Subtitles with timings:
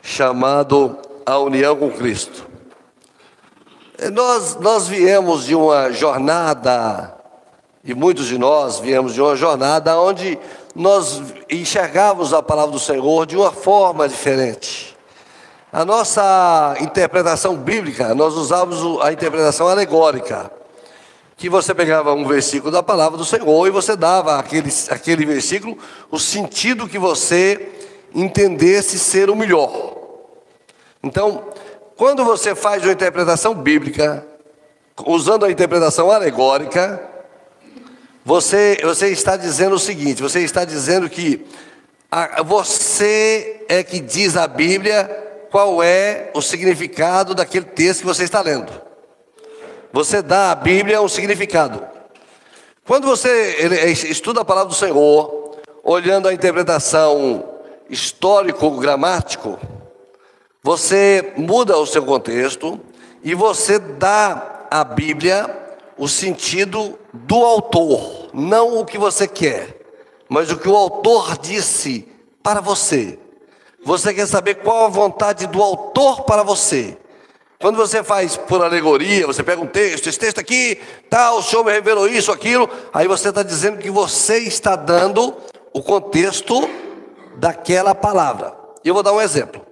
[0.00, 0.96] chamado
[1.26, 2.46] A União com Cristo.
[4.10, 7.14] Nós, nós viemos de uma jornada,
[7.84, 10.38] e muitos de nós viemos de uma jornada onde
[10.74, 14.96] nós enxergávamos a palavra do Senhor de uma forma diferente.
[15.70, 20.50] A nossa interpretação bíblica, nós usávamos a interpretação alegórica,
[21.36, 25.76] que você pegava um versículo da palavra do Senhor e você dava aquele, aquele versículo
[26.10, 27.73] o sentido que você
[28.14, 29.96] entendesse ser o melhor.
[31.02, 31.48] Então,
[31.96, 34.26] quando você faz uma interpretação bíblica,
[35.06, 37.02] usando a interpretação alegórica,
[38.24, 41.44] você, você está dizendo o seguinte: você está dizendo que
[42.10, 48.24] a, você é que diz a Bíblia qual é o significado daquele texto que você
[48.24, 48.72] está lendo.
[49.92, 51.86] Você dá à Bíblia um significado.
[52.86, 53.56] Quando você
[54.08, 57.53] estuda a palavra do Senhor, olhando a interpretação
[57.94, 59.58] histórico-gramático,
[60.62, 62.80] você muda o seu contexto
[63.22, 65.62] e você dá à Bíblia
[65.96, 69.80] o sentido do autor, não o que você quer,
[70.28, 72.08] mas o que o autor disse
[72.42, 73.18] para você.
[73.84, 76.98] Você quer saber qual a vontade do autor para você.
[77.60, 81.42] Quando você faz por alegoria, você pega um texto, esse texto aqui, tal, tá, o
[81.42, 85.34] Senhor me revelou isso, aquilo, aí você está dizendo que você está dando
[85.72, 86.68] o contexto
[87.36, 88.54] daquela palavra.
[88.84, 89.64] Eu vou dar um exemplo.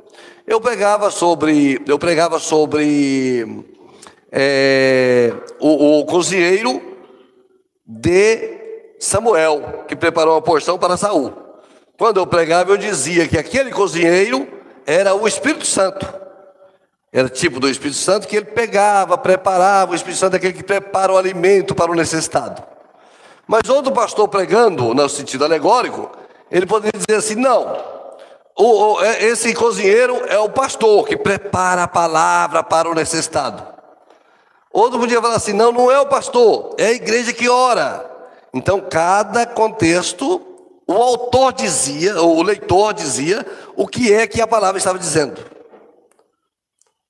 [0.46, 3.64] Eu pregava sobre, eu pregava sobre
[4.30, 6.82] é, o, o cozinheiro
[7.86, 8.60] de
[8.98, 11.32] Samuel, que preparou uma porção para Saul.
[11.98, 14.48] Quando eu pregava, eu dizia que aquele cozinheiro
[14.86, 16.06] era o Espírito Santo.
[17.12, 19.92] Era tipo do Espírito Santo que ele pegava, preparava.
[19.92, 22.62] O Espírito Santo é aquele que prepara o alimento para o necessitado.
[23.46, 26.10] Mas outro pastor pregando, no sentido alegórico,
[26.52, 27.82] ele poderia dizer assim: não,
[28.56, 33.66] o, o, é, esse cozinheiro é o pastor que prepara a palavra para o necessitado.
[34.70, 38.08] Outro podia falar assim: não, não é o pastor, é a igreja que ora.
[38.52, 40.42] Então, cada contexto,
[40.86, 45.40] o autor dizia, ou o leitor dizia, o que é que a palavra estava dizendo.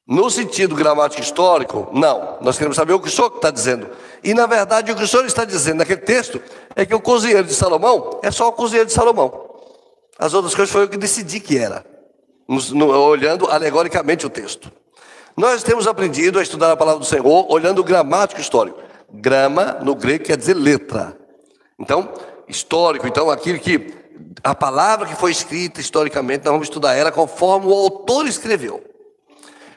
[0.06, 2.38] No sentido gramático histórico, não.
[2.40, 3.88] Nós queremos saber o que o senhor está dizendo.
[4.22, 6.40] E na verdade, o que o senhor está dizendo naquele texto
[6.74, 9.50] é que o cozinheiro de Salomão é só o cozinheiro de Salomão.
[10.18, 11.84] As outras coisas foi eu que decidi que era,
[12.48, 14.70] olhando alegoricamente o texto.
[15.36, 18.78] Nós temos aprendido a estudar a palavra do Senhor olhando o gramático histórico.
[19.10, 21.16] Grama, no grego, quer dizer letra.
[21.78, 22.12] Então,
[22.48, 23.94] histórico, então aquilo que
[24.44, 28.82] a palavra que foi escrita historicamente, nós vamos estudar ela conforme o autor escreveu.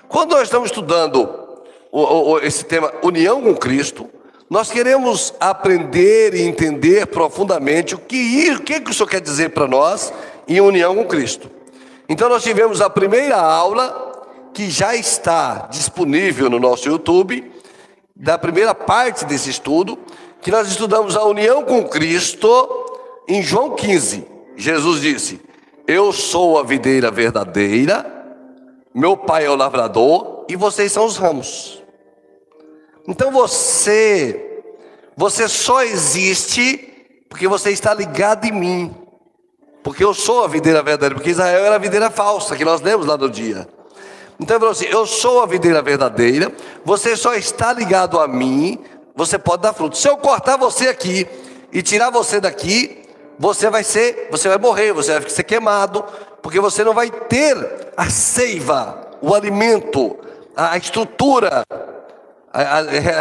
[0.07, 1.27] Quando nós estamos estudando
[1.91, 4.09] o, o, esse tema união com Cristo,
[4.49, 9.67] nós queremos aprender e entender profundamente o que, o que, o Senhor quer dizer para
[9.67, 10.13] nós
[10.47, 11.49] em união com Cristo.
[12.07, 14.13] Então nós tivemos a primeira aula
[14.53, 17.51] que já está disponível no nosso YouTube,
[18.15, 19.97] da primeira parte desse estudo,
[20.41, 22.47] que nós estudamos a união com Cristo
[23.27, 24.27] em João 15.
[24.55, 25.41] Jesus disse:
[25.87, 28.05] Eu sou a videira verdadeira,
[28.93, 31.83] meu pai é o lavrador e vocês são os ramos.
[33.07, 34.63] Então você,
[35.15, 36.93] você só existe
[37.29, 38.95] porque você está ligado em mim.
[39.83, 43.05] Porque eu sou a videira verdadeira, porque Israel era a videira falsa, que nós lemos
[43.05, 43.67] lá no dia.
[44.39, 46.51] Então ele falou assim: Eu sou a videira verdadeira,
[46.83, 48.79] você só está ligado a mim,
[49.15, 49.97] você pode dar fruto.
[49.97, 51.27] Se eu cortar você aqui
[51.71, 53.03] e tirar você daqui,
[53.37, 56.03] você vai ser, você vai morrer, você vai ser queimado,
[56.41, 57.55] porque você não vai ter
[57.95, 60.17] a seiva, o alimento,
[60.55, 61.63] a estrutura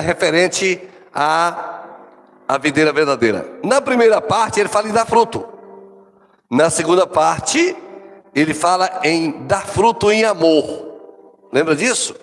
[0.03, 0.81] referente
[1.13, 1.83] à,
[2.47, 3.47] à videira verdadeira.
[3.63, 5.45] Na primeira parte, ele fala em dar fruto.
[6.51, 7.77] Na segunda parte,
[8.35, 10.93] ele fala em dar fruto em amor.
[11.53, 12.15] Lembra disso?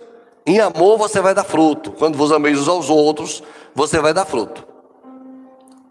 [0.45, 1.91] Em amor você vai dar fruto.
[1.91, 3.43] Quando vos ameis uns aos outros,
[3.75, 4.65] você vai dar fruto.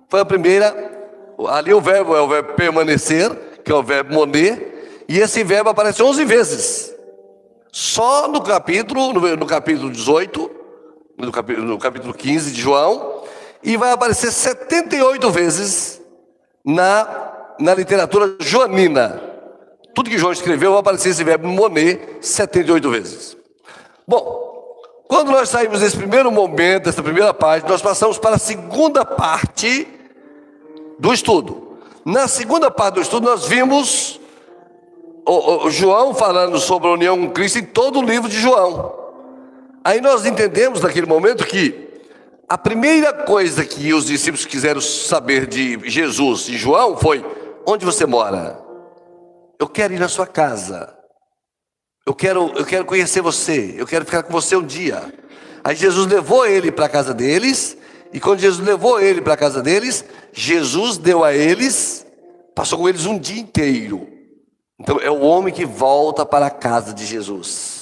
[0.08, 0.90] Foi a primeira.
[1.48, 3.30] Ali o verbo é o verbo permanecer,
[3.64, 6.94] que é o verbo moner, e esse verbo aparece 11 vezes.
[7.72, 10.50] Só no capítulo, no capítulo 18,
[11.26, 13.22] no capítulo, no capítulo 15 de João,
[13.62, 16.00] e vai aparecer 78 vezes
[16.64, 19.22] na, na literatura joanina.
[19.94, 23.36] Tudo que João escreveu vai aparecer esse verbo moner 78 vezes.
[24.06, 24.50] Bom,
[25.08, 29.86] quando nós saímos desse primeiro momento, dessa primeira parte, nós passamos para a segunda parte
[30.98, 31.78] do estudo.
[32.04, 34.20] Na segunda parte do estudo, nós vimos
[35.26, 38.99] o, o João falando sobre a união com Cristo em todo o livro de João.
[39.84, 41.88] Aí nós entendemos naquele momento que
[42.48, 47.24] a primeira coisa que os discípulos quiseram saber de Jesus e João foi:
[47.66, 48.60] onde você mora?
[49.58, 50.96] Eu quero ir na sua casa.
[52.06, 55.12] Eu quero, eu quero conhecer você, eu quero ficar com você um dia.
[55.62, 57.76] Aí Jesus levou ele para a casa deles,
[58.12, 62.06] e quando Jesus levou ele para a casa deles, Jesus deu a eles,
[62.54, 64.08] passou com eles um dia inteiro.
[64.78, 67.79] Então é o homem que volta para a casa de Jesus.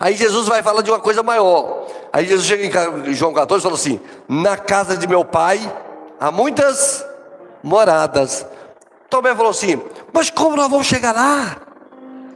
[0.00, 1.86] Aí Jesus vai falar de uma coisa maior.
[2.10, 2.64] Aí Jesus chega
[3.06, 5.60] em João 14 e fala assim: Na casa de meu pai
[6.18, 7.04] há muitas
[7.62, 8.46] moradas.
[9.10, 9.78] Tomé falou assim:
[10.10, 11.58] Mas como nós vamos chegar lá?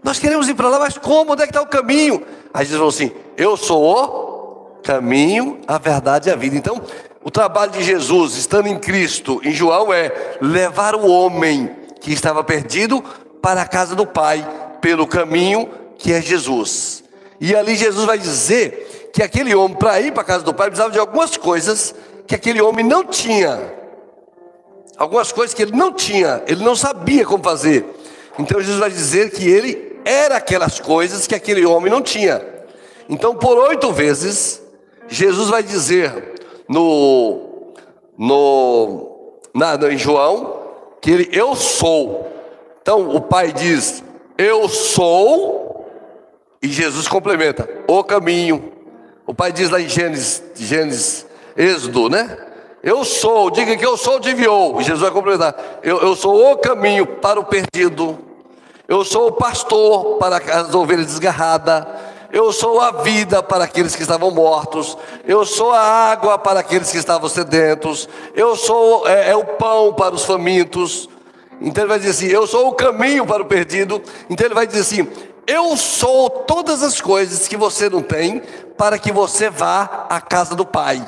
[0.02, 1.32] Nós queremos ir para lá, mas como?
[1.32, 2.22] Onde é que está o caminho?
[2.52, 6.56] Aí Jesus falou assim: Eu sou o caminho, a verdade e a vida.
[6.56, 6.82] Então,
[7.22, 12.44] o trabalho de Jesus, estando em Cristo, em João, é levar o homem que estava
[12.44, 13.02] perdido
[13.40, 14.46] para a casa do Pai,
[14.82, 17.03] pelo caminho que é Jesus.
[17.40, 20.69] E ali Jesus vai dizer que aquele homem, para ir para a casa do Pai,
[20.69, 21.94] precisava de algumas coisas
[22.26, 23.72] que aquele homem não tinha.
[24.96, 27.84] Algumas coisas que ele não tinha, ele não sabia como fazer.
[28.38, 32.44] Então Jesus vai dizer que ele era aquelas coisas que aquele homem não tinha.
[33.08, 34.62] Então, por oito vezes,
[35.08, 36.34] Jesus vai dizer
[36.69, 37.72] no,
[38.16, 40.62] no, na, em João,
[41.00, 42.28] que ele, eu sou.
[42.81, 44.02] Então o pai diz,
[44.36, 45.63] eu sou,
[46.64, 48.72] e Jesus complementa, o caminho.
[49.26, 52.38] O pai diz lá em Gênesis, Gênesis, Êxodo, né?
[52.82, 54.81] Eu sou, diga que eu sou, te enviou.
[54.81, 58.19] Jesus vai complementar, eu, eu sou o caminho para o perdido.
[58.88, 61.84] Eu sou o pastor para as ovelhas desgarradas.
[62.32, 64.96] Eu sou a vida para aqueles que estavam mortos.
[65.26, 68.08] Eu sou a água para aqueles que estavam sedentos.
[68.34, 71.10] Eu sou é, é o pão para os famintos.
[71.60, 74.02] Então ele vai dizer assim: Eu sou o caminho para o perdido.
[74.31, 75.06] Então ele vai dizer assim:
[75.46, 78.41] Eu sou todas as coisas que você não tem,
[78.79, 81.06] para que você vá à casa do Pai.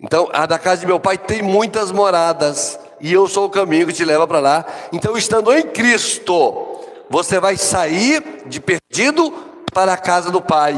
[0.00, 3.86] Então, a da casa de meu Pai tem muitas moradas, e eu sou o caminho
[3.86, 4.64] que te leva para lá.
[4.92, 9.32] Então, estando em Cristo, você vai sair de perdido
[9.72, 10.74] para a casa do Pai,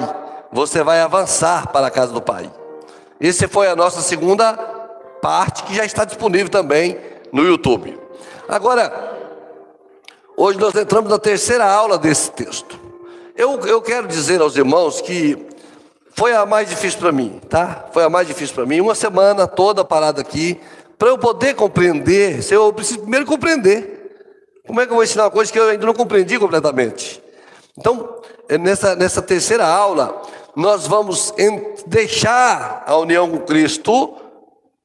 [0.53, 2.51] você vai avançar para a casa do Pai.
[3.21, 4.55] Essa foi a nossa segunda
[5.21, 6.99] parte, que já está disponível também
[7.33, 7.99] no YouTube.
[8.49, 9.12] Agora,
[10.37, 12.79] hoje nós entramos na terceira aula desse texto.
[13.37, 15.47] Eu, eu quero dizer aos irmãos que
[16.15, 17.87] foi a mais difícil para mim, tá?
[17.93, 18.81] Foi a mais difícil para mim.
[18.81, 20.61] Uma semana toda parada aqui,
[20.99, 24.03] para eu poder compreender, eu preciso primeiro compreender.
[24.67, 27.23] Como é que eu vou ensinar uma coisa que eu ainda não compreendi completamente?
[27.77, 30.21] Então, é nessa, nessa terceira aula,
[30.55, 31.33] nós vamos
[31.87, 34.15] deixar a união com Cristo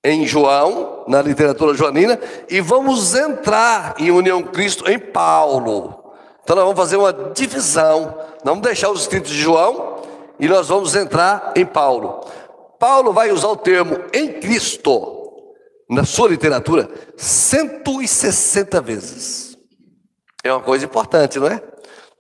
[0.07, 2.17] em João, na literatura joanina,
[2.49, 6.13] e vamos entrar em união com Cristo em Paulo.
[6.41, 8.15] Então nós vamos fazer uma divisão.
[8.15, 10.01] Nós vamos deixar os escritos de João
[10.39, 12.25] e nós vamos entrar em Paulo.
[12.79, 15.13] Paulo vai usar o termo em Cristo
[15.89, 19.57] na sua literatura 160 vezes.
[20.41, 21.61] É uma coisa importante, não é?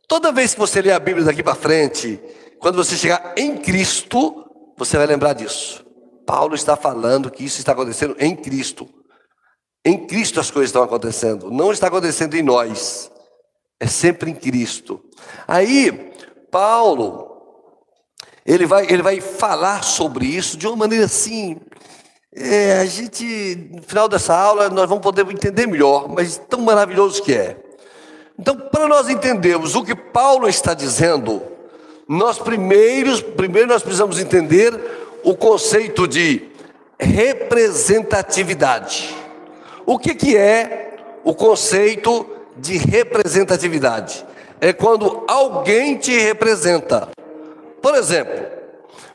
[0.09, 2.19] Toda vez que você ler a Bíblia daqui para frente,
[2.59, 4.45] quando você chegar em Cristo,
[4.77, 5.86] você vai lembrar disso.
[6.27, 8.85] Paulo está falando que isso está acontecendo em Cristo.
[9.85, 13.09] Em Cristo as coisas estão acontecendo, não está acontecendo em nós.
[13.79, 15.01] É sempre em Cristo.
[15.47, 16.11] Aí,
[16.51, 17.31] Paulo,
[18.45, 21.61] ele vai, ele vai falar sobre isso de uma maneira assim.
[22.35, 27.23] É, a gente, no final dessa aula, nós vamos poder entender melhor, mas tão maravilhoso
[27.23, 27.57] que é.
[28.37, 31.41] Então, para nós entendermos o que Paulo está dizendo,
[32.07, 36.49] nós primeiros, primeiro nós precisamos entender o conceito de
[36.97, 39.13] representatividade.
[39.85, 44.25] O que, que é o conceito de representatividade?
[44.61, 47.09] É quando alguém te representa.
[47.81, 48.41] Por exemplo,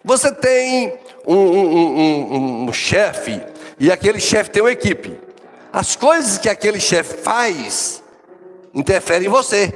[0.04, 3.40] você tem um, um, um, um chefe
[3.80, 5.18] e aquele chefe tem uma equipe.
[5.72, 8.02] As coisas que aquele chefe faz
[8.74, 9.72] interfere em você.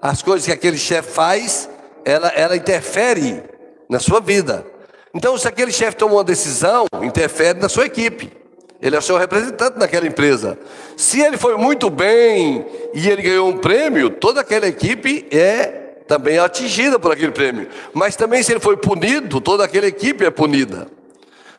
[0.00, 1.68] As coisas que aquele chefe faz,
[2.04, 3.42] ela, ela interfere
[3.88, 4.70] na sua vida.
[5.14, 8.32] Então, se aquele chefe tomou uma decisão, interfere na sua equipe.
[8.80, 10.58] Ele é seu representante naquela empresa.
[10.96, 15.66] Se ele foi muito bem e ele ganhou um prêmio, toda aquela equipe é
[16.08, 17.68] também atingida por aquele prêmio.
[17.94, 20.88] Mas também, se ele foi punido, toda aquela equipe é punida.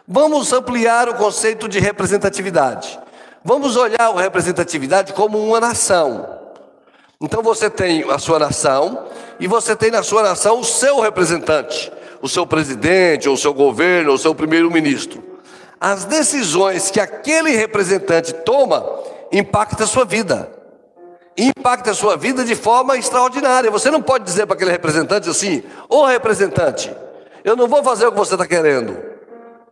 [0.05, 2.99] Vamos ampliar o conceito de representatividade.
[3.43, 6.27] Vamos olhar a representatividade como uma nação.
[7.21, 9.05] Então você tem a sua nação
[9.39, 11.89] e você tem na sua nação o seu representante,
[12.23, 15.21] o seu presidente, ou o seu governo, ou o seu primeiro-ministro.
[15.77, 18.81] As decisões que aquele representante toma
[19.29, 20.49] impactam a sua vida.
[21.37, 23.69] Impacta a sua vida de forma extraordinária.
[23.69, 26.95] Você não pode dizer para aquele representante assim: Ô representante,
[27.43, 28.97] eu não vou fazer o que você está querendo.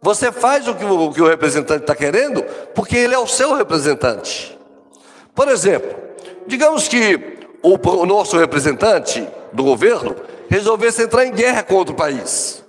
[0.02, 2.44] Você faz o que o, o, que o representante está querendo,
[2.76, 4.60] porque ele é o seu representante.
[5.34, 5.98] Por exemplo,
[6.46, 10.18] digamos que o, o nosso representante do governo
[10.52, 12.62] resolvesse entrar em guerra contra o país.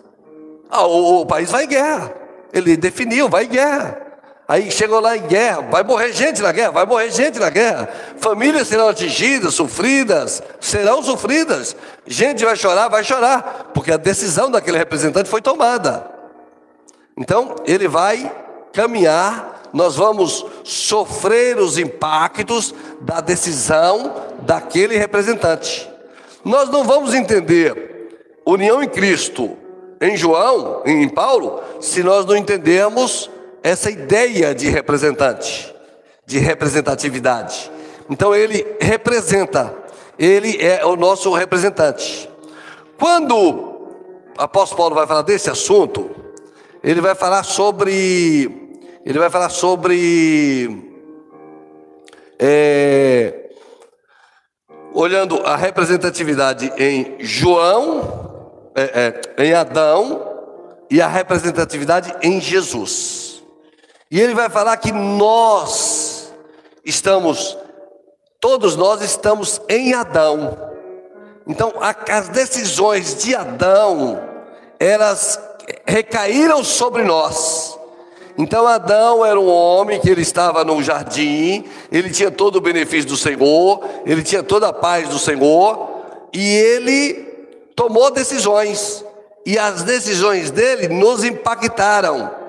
[0.71, 2.15] Ah, o, o país vai em guerra.
[2.53, 4.01] Ele definiu, vai em guerra.
[4.47, 7.89] Aí chegou lá em guerra, vai morrer gente na guerra, vai morrer gente na guerra.
[8.19, 11.75] Famílias serão atingidas, sofridas, serão sofridas.
[12.07, 16.09] Gente vai chorar, vai chorar, porque a decisão daquele representante foi tomada.
[17.17, 18.31] Então, ele vai
[18.73, 25.92] caminhar, nós vamos sofrer os impactos da decisão daquele representante.
[26.45, 28.09] Nós não vamos entender
[28.45, 29.57] união em Cristo
[30.03, 33.31] em João, em Paulo, se nós não entendemos
[33.63, 35.73] essa ideia de representante,
[36.27, 37.71] de representatividade.
[38.11, 39.73] Então ele representa,
[40.19, 42.29] ele é o nosso representante.
[42.99, 43.93] Quando o
[44.37, 46.11] apóstolo Paulo vai falar desse assunto,
[46.83, 50.91] ele vai falar sobre, ele vai falar sobre,
[52.41, 53.42] é,
[54.95, 60.29] olhando a representatividade em João, é, é, em Adão
[60.91, 63.43] e a representatividade em Jesus.
[64.11, 66.33] E ele vai falar que nós
[66.85, 67.57] estamos,
[68.41, 70.71] todos nós estamos em Adão.
[71.47, 74.23] Então, as decisões de Adão,
[74.79, 75.41] elas
[75.87, 77.79] recaíram sobre nós.
[78.39, 83.09] Então Adão era um homem que ele estava no jardim, ele tinha todo o benefício
[83.09, 85.91] do Senhor, ele tinha toda a paz do Senhor,
[86.33, 87.15] e ele
[87.77, 89.05] tomou decisões,
[89.45, 92.43] e as decisões dele nos impactaram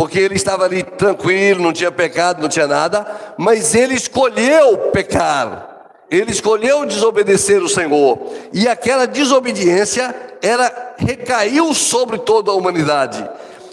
[0.00, 3.06] porque ele estava ali tranquilo, não tinha pecado, não tinha nada,
[3.36, 8.18] mas ele escolheu pecar, ele escolheu desobedecer o Senhor,
[8.50, 13.28] e aquela desobediência era recaiu sobre toda a humanidade.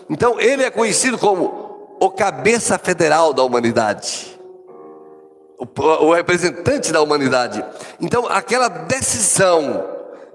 [0.09, 4.37] Então ele é conhecido como o cabeça federal da humanidade.
[5.57, 7.65] O, representante da humanidade.
[7.99, 9.83] Então, aquela decisão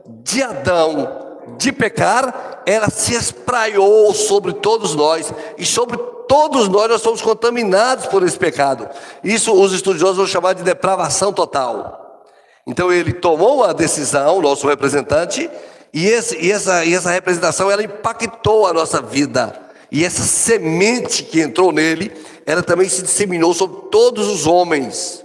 [0.05, 1.23] de Adão
[1.57, 8.07] de pecar, ela se espraiou sobre todos nós, e sobre todos nós nós somos contaminados
[8.07, 8.88] por esse pecado.
[9.23, 12.25] Isso os estudiosos vão chamar de depravação total.
[12.67, 15.50] Então ele tomou a decisão, nosso representante,
[15.92, 19.61] e, esse, e, essa, e essa representação ela impactou a nossa vida.
[19.90, 22.11] E essa semente que entrou nele,
[22.46, 25.22] ela também se disseminou sobre todos os homens.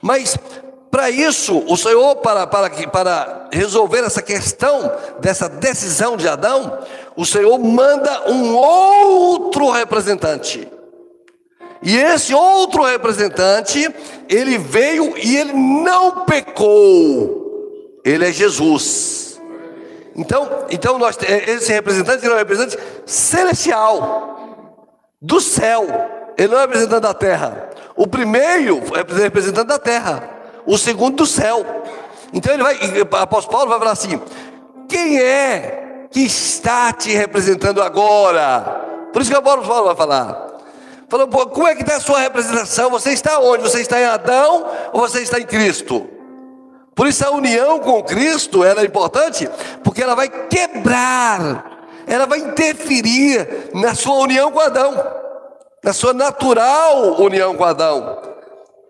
[0.00, 0.36] Mas
[0.90, 6.80] para isso, o Senhor, para, para, para resolver essa questão dessa decisão de Adão,
[7.16, 10.68] o Senhor manda um outro representante.
[11.82, 13.88] E esse outro representante,
[14.28, 18.00] ele veio e ele não pecou.
[18.04, 19.31] Ele é Jesus.
[20.14, 24.32] Então, então nós, esse representante ele é um representante celestial,
[25.20, 25.86] do céu.
[26.36, 27.70] Ele não é representante da terra.
[27.94, 30.32] O primeiro é representante da terra
[30.66, 31.64] o segundo do céu.
[32.32, 34.20] Então ele vai, o apóstolo Paulo vai falar assim:
[34.88, 39.08] quem é que está te representando agora?
[39.12, 40.52] Por isso que o apóstolo Paulo vai falar.
[41.08, 42.88] Falou, como é que está a sua representação?
[42.90, 43.62] Você está onde?
[43.62, 46.08] Você está em Adão ou você está em Cristo?
[46.94, 49.48] Por isso a união com Cristo ela é importante,
[49.82, 55.02] porque ela vai quebrar, ela vai interferir na sua união com Adão,
[55.82, 58.20] na sua natural união com Adão.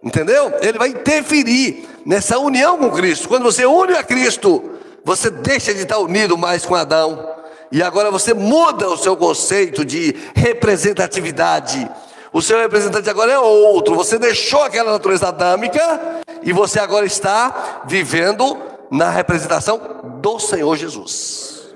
[0.03, 0.53] Entendeu?
[0.61, 3.29] Ele vai interferir nessa união com Cristo.
[3.29, 4.73] Quando você une a Cristo,
[5.05, 7.29] você deixa de estar unido mais com Adão.
[7.71, 11.89] E agora você muda o seu conceito de representatividade.
[12.33, 13.95] O seu representante agora é outro.
[13.95, 18.57] Você deixou aquela natureza adâmica e você agora está vivendo
[18.91, 21.75] na representação do Senhor Jesus.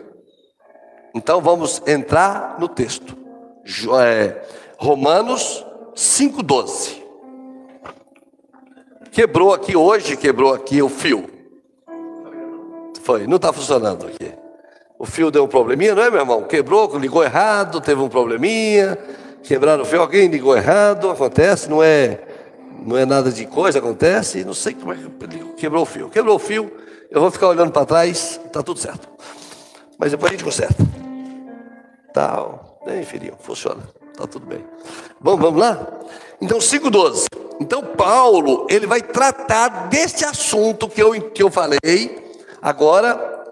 [1.14, 3.16] Então vamos entrar no texto.
[4.00, 4.42] É,
[4.78, 7.02] Romanos 5,12.
[9.10, 11.28] Quebrou aqui hoje, quebrou aqui o fio.
[13.02, 14.32] Foi, não está funcionando aqui.
[14.98, 16.42] O fio deu um probleminha, não é, meu irmão?
[16.44, 18.98] Quebrou, ligou errado, teve um probleminha.
[19.46, 22.20] Quebraram o fio, alguém ligou errado, acontece, não é,
[22.84, 24.44] não é nada de coisa, acontece.
[24.44, 26.10] Não sei como é que quebrou o fio.
[26.10, 26.72] Quebrou o fio,
[27.08, 29.08] eu vou ficar olhando para trás, está tudo certo.
[29.96, 30.84] Mas depois a gente conserta.
[32.12, 32.44] Tá,
[32.84, 34.64] nem feriu, funciona, está tudo bem.
[35.20, 35.86] Vamos, vamos lá?
[36.40, 37.26] Então, 5,12.
[37.60, 41.78] Então, Paulo, ele vai tratar deste assunto que eu, que eu falei,
[42.60, 43.44] agora,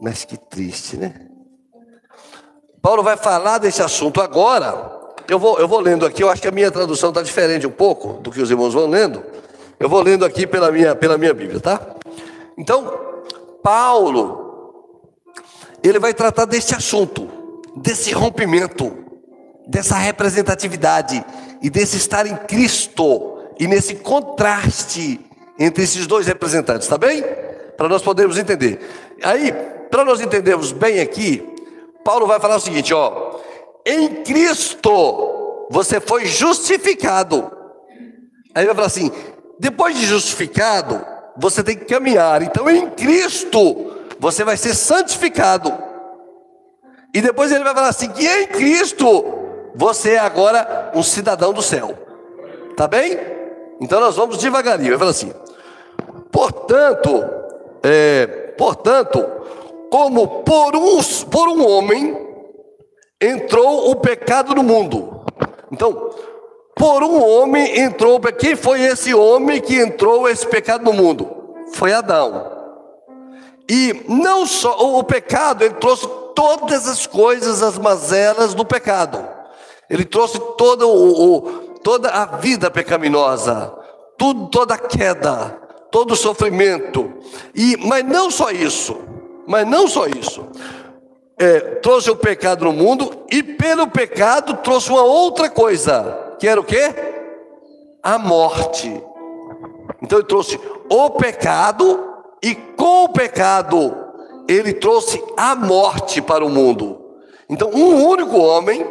[0.00, 1.14] mas que triste, né?
[2.82, 4.99] Paulo vai falar desse assunto agora.
[5.30, 7.70] Eu vou, eu vou lendo aqui, eu acho que a minha tradução está diferente um
[7.70, 9.22] pouco do que os irmãos vão lendo.
[9.78, 11.80] Eu vou lendo aqui pela minha, pela minha Bíblia, tá?
[12.58, 12.92] Então,
[13.62, 15.22] Paulo,
[15.84, 17.28] ele vai tratar deste assunto,
[17.76, 18.92] desse rompimento,
[19.68, 21.24] dessa representatividade
[21.62, 25.20] e desse estar em Cristo, e nesse contraste
[25.56, 27.22] entre esses dois representantes, tá bem?
[27.76, 28.80] Para nós podermos entender.
[29.22, 29.52] Aí,
[29.88, 31.48] para nós entendermos bem aqui,
[32.04, 33.29] Paulo vai falar o seguinte, ó:
[33.86, 37.50] em Cristo você foi justificado.
[38.54, 39.10] Aí vai falar assim:
[39.58, 41.04] depois de justificado,
[41.36, 42.42] você tem que caminhar.
[42.42, 45.72] Então, em Cristo, você vai ser santificado.
[47.14, 49.24] E depois ele vai falar assim: que em Cristo,
[49.74, 51.96] você é agora um cidadão do céu.
[52.76, 53.18] Tá bem?
[53.80, 54.90] Então, nós vamos devagarinho.
[54.90, 55.32] Ele fala assim:
[56.32, 57.24] portanto,
[57.82, 58.26] é,
[58.58, 59.24] portanto,
[59.88, 62.29] como por um, por um homem
[63.20, 65.24] entrou o pecado no mundo.
[65.70, 66.10] Então,
[66.74, 71.28] por um homem entrou, quem foi esse homem que entrou esse pecado no mundo?
[71.72, 72.58] Foi Adão.
[73.68, 79.24] E não só o pecado, ele trouxe todas as coisas, as mazelas do pecado.
[79.88, 81.40] Ele trouxe todo o, o,
[81.82, 83.72] toda a vida pecaminosa,
[84.16, 85.56] tudo, toda a queda,
[85.90, 87.12] todo o sofrimento.
[87.54, 88.96] E mas não só isso,
[89.46, 90.46] mas não só isso.
[91.42, 96.60] É, trouxe o pecado no mundo e pelo pecado trouxe uma outra coisa que era
[96.60, 96.94] o quê?
[98.02, 99.02] A morte.
[100.02, 101.98] Então ele trouxe o pecado
[102.42, 103.96] e com o pecado
[104.46, 107.00] ele trouxe a morte para o mundo.
[107.48, 108.86] Então um único homem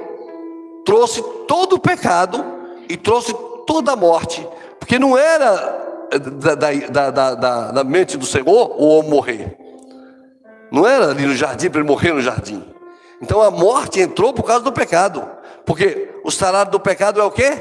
[0.83, 2.43] trouxe todo o pecado
[2.89, 3.31] e trouxe
[3.67, 4.47] toda a morte,
[4.79, 5.87] porque não era
[6.17, 9.68] da, da, da, da, da mente do Senhor o homem morrer.
[10.71, 12.63] Não era ali no jardim para ele morrer no jardim.
[13.21, 15.27] Então a morte entrou por causa do pecado.
[15.65, 17.51] Porque o salário do pecado é o quê?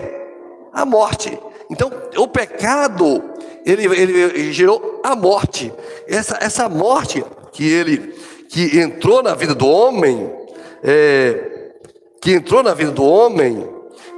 [0.73, 1.39] A morte.
[1.71, 3.23] Então, o pecado,
[3.65, 5.73] ele, ele gerou a morte.
[6.07, 7.23] Essa, essa morte
[7.53, 8.15] que ele
[8.49, 10.33] que entrou na vida do homem,
[10.83, 11.73] é,
[12.21, 13.69] que entrou na vida do homem,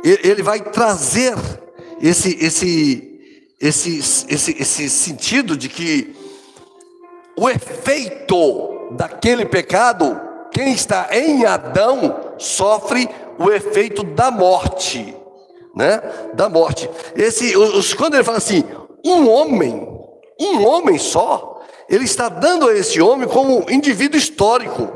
[0.04, 1.34] ele, ele vai trazer
[2.00, 3.20] esse, esse,
[3.60, 6.14] esse, esse, esse sentido de que
[7.36, 10.20] o efeito daquele pecado,
[10.52, 15.16] quem está em Adão sofre o efeito da morte,
[15.74, 16.02] né?
[16.34, 16.90] Da morte.
[17.14, 18.64] Esse, os, quando ele fala assim,
[19.04, 19.88] um homem,
[20.38, 24.88] um homem só, ele está dando a esse homem como indivíduo histórico.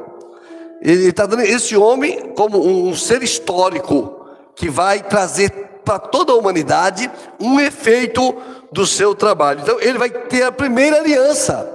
[0.83, 5.51] Ele está dando esse homem como um ser histórico que vai trazer
[5.85, 8.35] para toda a humanidade um efeito
[8.71, 9.61] do seu trabalho.
[9.63, 11.74] Então ele vai ter a primeira aliança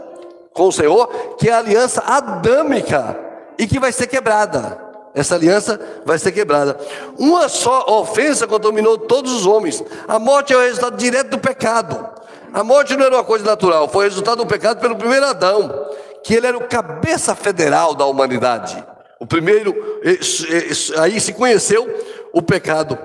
[0.60, 3.18] com o Senhor, que é a aliança adâmica
[3.58, 4.78] e que vai ser quebrada.
[5.16, 6.78] Essa aliança vai ser quebrada.
[7.18, 9.82] Uma só ofensa contaminou todos os homens.
[10.06, 12.10] A morte é o resultado direto do pecado.
[12.54, 15.88] A morte não era uma coisa natural, foi resultado do pecado pelo primeiro Adão,
[16.26, 18.84] que ele era o cabeça federal da humanidade.
[19.18, 19.74] O primeiro,
[21.00, 21.88] aí se conheceu
[22.34, 22.98] o pecado.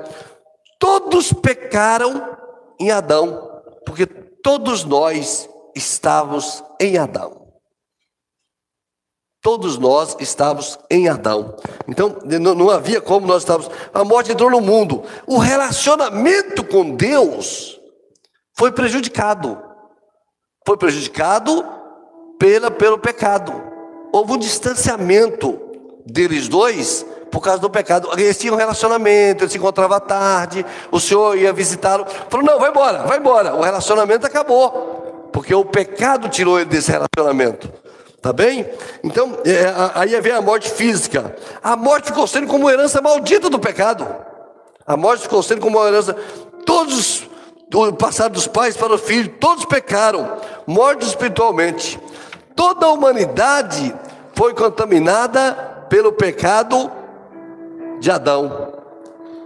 [0.80, 2.36] Todos pecaram
[2.80, 7.43] em Adão, porque todos nós estávamos em Adão.
[9.44, 11.54] Todos nós estávamos em Adão.
[11.87, 13.70] Então, não havia como nós estávamos.
[13.92, 15.02] A morte entrou no mundo.
[15.26, 17.78] O relacionamento com Deus
[18.57, 19.62] foi prejudicado.
[20.66, 21.62] Foi prejudicado
[22.38, 23.52] pela, pelo pecado.
[24.14, 25.61] Houve um distanciamento
[26.07, 28.09] deles dois por causa do pecado.
[28.14, 32.07] Eles tinham um relacionamento, eles se encontravam à tarde, o Senhor ia visitá-lo.
[32.30, 33.54] Falou: não, vai embora, vai embora.
[33.54, 35.28] O relacionamento acabou.
[35.30, 37.84] Porque o pecado tirou ele desse relacionamento.
[38.24, 38.66] Tá bem?
[39.02, 41.37] Então, é, aí vem a morte física.
[41.62, 44.08] A morte ficou sendo como herança maldita do pecado.
[44.87, 46.14] A morte ficou sendo como uma herança.
[46.64, 47.28] Todos,
[47.74, 52.00] o passado dos pais para os filhos, todos pecaram, mortos espiritualmente.
[52.56, 53.94] Toda a humanidade
[54.32, 56.90] foi contaminada pelo pecado
[58.00, 58.72] de Adão,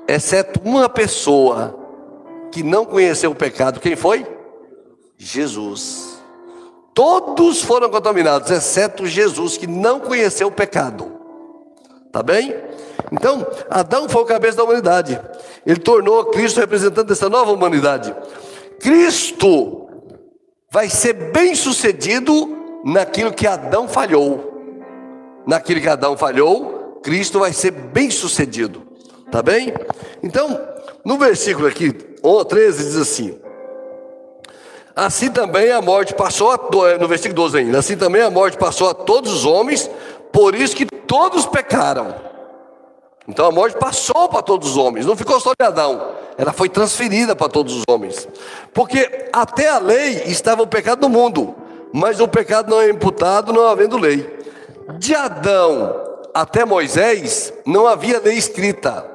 [0.06, 1.76] exceto uma pessoa
[2.52, 3.80] que não conheceu o pecado.
[3.80, 4.24] Quem foi?
[5.16, 6.07] Jesus.
[6.98, 11.12] Todos foram contaminados, exceto Jesus, que não conheceu o pecado.
[12.11, 12.52] Tá bem?
[13.12, 15.20] Então, Adão foi o cabeça da humanidade.
[15.64, 18.12] Ele tornou Cristo representante dessa nova humanidade.
[18.80, 19.88] Cristo
[20.72, 24.61] vai ser bem sucedido naquilo que Adão falhou.
[25.46, 28.82] Naquilo que Adão falhou, Cristo vai ser bem sucedido.
[29.30, 29.72] Tá bem?
[30.20, 30.61] Então,
[31.04, 33.38] no versículo aqui, 13, diz assim:
[34.98, 36.58] Assim também a morte passou a,
[36.98, 39.88] no versículo 12 ainda, assim também a morte passou a todos os homens,
[40.32, 42.16] por isso que todos pecaram.
[43.28, 46.68] Então a morte passou para todos os homens, não ficou só de Adão, ela foi
[46.68, 48.26] transferida para todos os homens.
[48.74, 51.54] Porque até a lei estava o pecado no mundo,
[51.92, 54.37] mas o pecado não é imputado não havendo lei.
[54.98, 55.94] De Adão
[56.34, 59.08] até Moisés não havia lei escrita.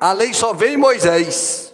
[0.00, 1.69] A lei só veio em Moisés.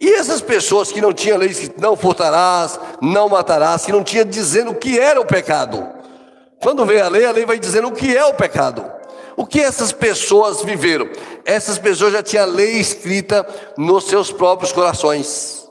[0.00, 4.24] E essas pessoas que não tinham lei escrita, não furtarás, não matarás, que não tinha
[4.24, 5.86] dizendo o que era o pecado.
[6.62, 8.84] Quando vem a lei, a lei vai dizendo o que é o pecado.
[9.36, 11.08] O que essas pessoas viveram?
[11.44, 15.68] Essas pessoas já tinham a lei escrita nos seus próprios corações.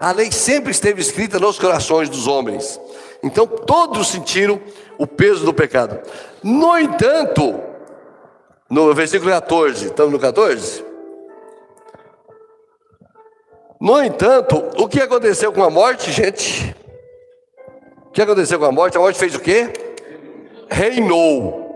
[0.00, 2.80] A lei sempre esteve escrita nos corações dos homens.
[3.22, 4.60] Então todos sentiram
[4.98, 6.00] o peso do pecado.
[6.42, 7.60] No entanto,
[8.68, 10.89] no versículo 14, estamos no 14?
[13.80, 16.74] No entanto, o que aconteceu com a morte, gente?
[18.06, 18.96] O que aconteceu com a morte?
[18.96, 19.72] A morte fez o quê?
[20.68, 21.68] Reinou.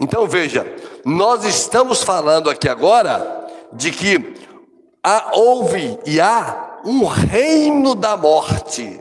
[0.00, 0.66] Então veja,
[1.04, 4.34] nós estamos falando aqui agora de que
[5.04, 9.00] há, houve e há um reino da morte.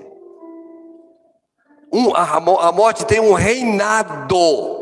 [1.91, 2.37] Um, a,
[2.67, 4.79] a morte tem um reinado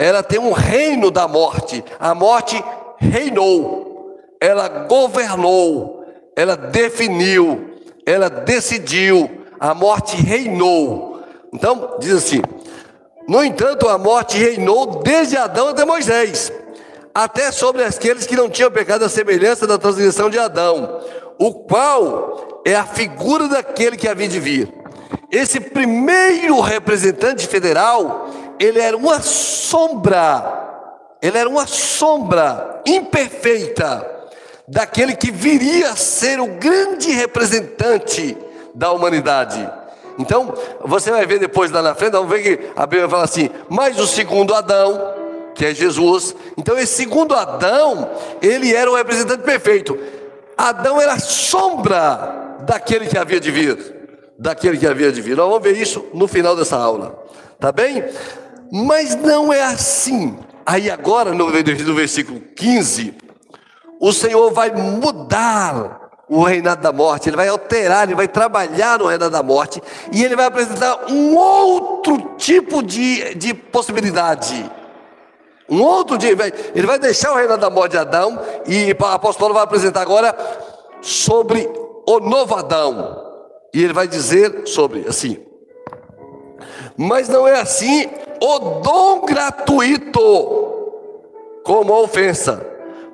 [0.00, 1.84] ela tem um reino da morte.
[1.98, 2.64] A morte
[2.96, 5.99] reinou, ela governou,
[6.40, 7.76] ela definiu,
[8.06, 9.30] ela decidiu.
[9.58, 11.22] A morte reinou.
[11.52, 12.40] Então, diz assim:
[13.28, 16.50] No entanto, a morte reinou desde Adão até Moisés,
[17.14, 21.02] até sobre aqueles que não tinham pecado a semelhança da transgressão de Adão,
[21.38, 24.72] o qual é a figura daquele que havia de vir.
[25.30, 34.19] Esse primeiro representante federal ele era uma sombra, ele era uma sombra imperfeita
[34.70, 38.36] daquele que viria a ser o grande representante
[38.72, 39.68] da humanidade.
[40.16, 40.54] Então,
[40.84, 43.98] você vai ver depois lá na frente, vamos ver que a Bíblia fala assim: mas
[43.98, 45.14] o segundo Adão,
[45.54, 46.36] que é Jesus.
[46.56, 49.98] Então, esse segundo Adão, ele era o representante perfeito.
[50.56, 53.96] Adão era sombra daquele que havia de vir.
[54.38, 55.36] Daquele que havia de vir.
[55.36, 57.18] Nós vamos ver isso no final dessa aula.
[57.58, 58.04] Tá bem?
[58.70, 60.38] Mas não é assim.
[60.64, 61.50] Aí agora, no,
[61.94, 63.14] versículo 15,
[64.00, 69.06] o Senhor vai mudar o reinado da morte, ele vai alterar, ele vai trabalhar no
[69.06, 69.82] reinado da morte,
[70.12, 74.70] e ele vai apresentar um outro tipo de, de possibilidade.
[75.68, 76.30] Um outro dia,
[76.74, 80.00] ele vai deixar o reinado da morte de Adão, e o apóstolo Paulo vai apresentar
[80.00, 80.36] agora
[81.02, 81.68] sobre
[82.06, 83.28] o novo Adão.
[83.74, 85.38] E ele vai dizer sobre assim:
[86.96, 88.08] Mas não é assim
[88.40, 90.20] o dom gratuito
[91.64, 92.69] como ofensa.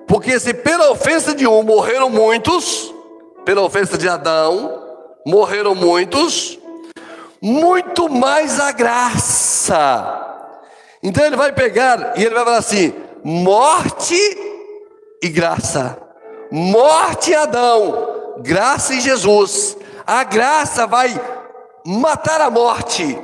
[0.06, 2.94] Porque se pela ofensa de um morreram muitos,
[3.44, 4.82] pela ofensa de Adão,
[5.26, 6.58] morreram muitos,
[7.40, 10.22] muito mais a graça.
[11.02, 14.16] Então ele vai pegar e ele vai falar assim: morte
[15.22, 15.98] e graça.
[16.50, 19.76] Morte Adão, graça e Jesus.
[20.06, 21.20] A graça vai
[21.84, 23.18] matar a morte,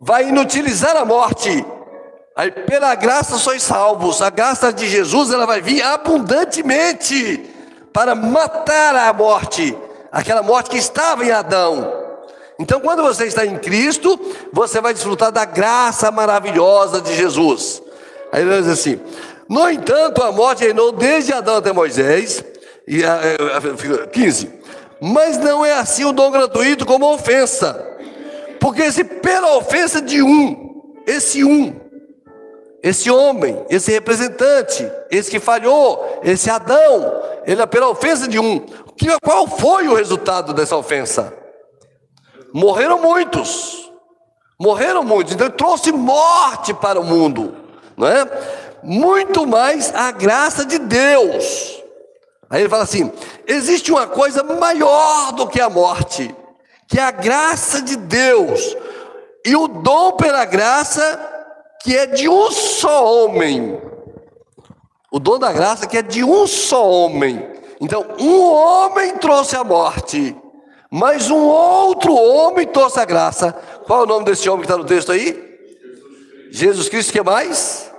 [0.00, 1.64] vai inutilizar a morte.
[2.36, 4.20] Aí pela graça sois salvos.
[4.20, 7.50] A graça de Jesus ela vai vir abundantemente
[7.92, 9.76] para matar a morte,
[10.10, 12.02] aquela morte que estava em Adão.
[12.58, 14.18] Então, quando você está em Cristo,
[14.52, 17.82] você vai desfrutar da graça maravilhosa de Jesus.
[18.32, 19.00] Aí ele diz assim:
[19.48, 22.44] No entanto, a morte reinou desde Adão até Moisés,
[22.86, 24.50] e a, a, a, 15.
[25.00, 27.84] Mas não é assim o dom gratuito como ofensa.
[28.60, 31.83] Porque se pela ofensa de um, esse um,
[32.84, 38.60] esse homem, esse representante, esse que falhou, esse Adão, ele é pela ofensa de um.
[39.22, 41.32] Qual foi o resultado dessa ofensa?
[42.52, 43.90] Morreram muitos.
[44.60, 45.32] Morreram muitos.
[45.32, 47.56] Então ele trouxe morte para o mundo,
[47.96, 48.28] não é?
[48.82, 51.82] Muito mais a graça de Deus.
[52.50, 53.10] Aí ele fala assim:
[53.46, 56.36] existe uma coisa maior do que a morte
[56.86, 58.76] que a graça de Deus
[59.44, 61.33] e o dom pela graça
[61.84, 63.78] que é de um só homem.
[65.12, 67.46] O dom da graça que é de um só homem.
[67.78, 70.34] Então, um homem trouxe a morte,
[70.90, 73.52] mas um outro homem trouxe a graça.
[73.86, 75.38] Qual é o nome desse homem que está no texto aí?
[76.50, 77.92] Jesus Cristo, que mais?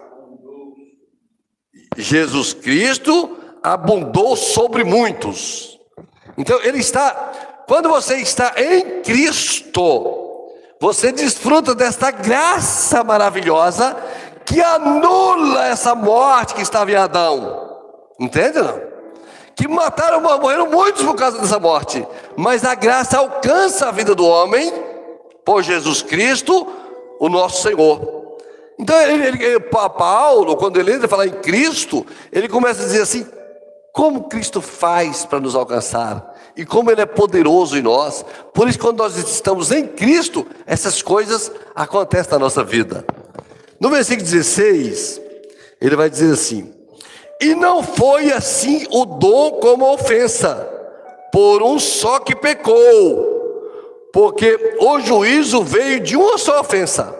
[1.95, 5.79] Jesus Cristo abundou sobre muitos.
[6.35, 10.24] Então, ele está quando você está em Cristo,
[10.85, 13.97] você desfruta desta graça maravilhosa
[14.45, 17.81] que anula essa morte que estava em Adão.
[18.19, 18.61] Entende?
[18.61, 18.79] Não?
[19.55, 22.07] Que mataram, morreram muitos por causa dessa morte.
[22.37, 24.71] Mas a graça alcança a vida do homem
[25.43, 26.67] por Jesus Cristo,
[27.19, 28.37] o nosso Senhor.
[28.77, 33.27] Então, ele, ele, Paulo, quando ele entra falar em Cristo, ele começa a dizer assim:
[33.91, 36.34] como Cristo faz para nos alcançar?
[36.57, 38.25] E como Ele é poderoso em nós.
[38.53, 43.05] Por isso, quando nós estamos em Cristo, essas coisas acontecem na nossa vida.
[43.79, 45.21] No versículo 16,
[45.81, 46.73] ele vai dizer assim:
[47.41, 50.67] E não foi assim o dom como ofensa,
[51.31, 57.13] por um só que pecou, porque o juízo veio de uma só ofensa.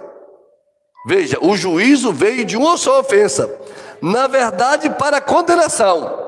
[1.07, 3.53] Veja, o juízo veio de uma só ofensa,
[4.01, 6.24] na verdade, para condenação.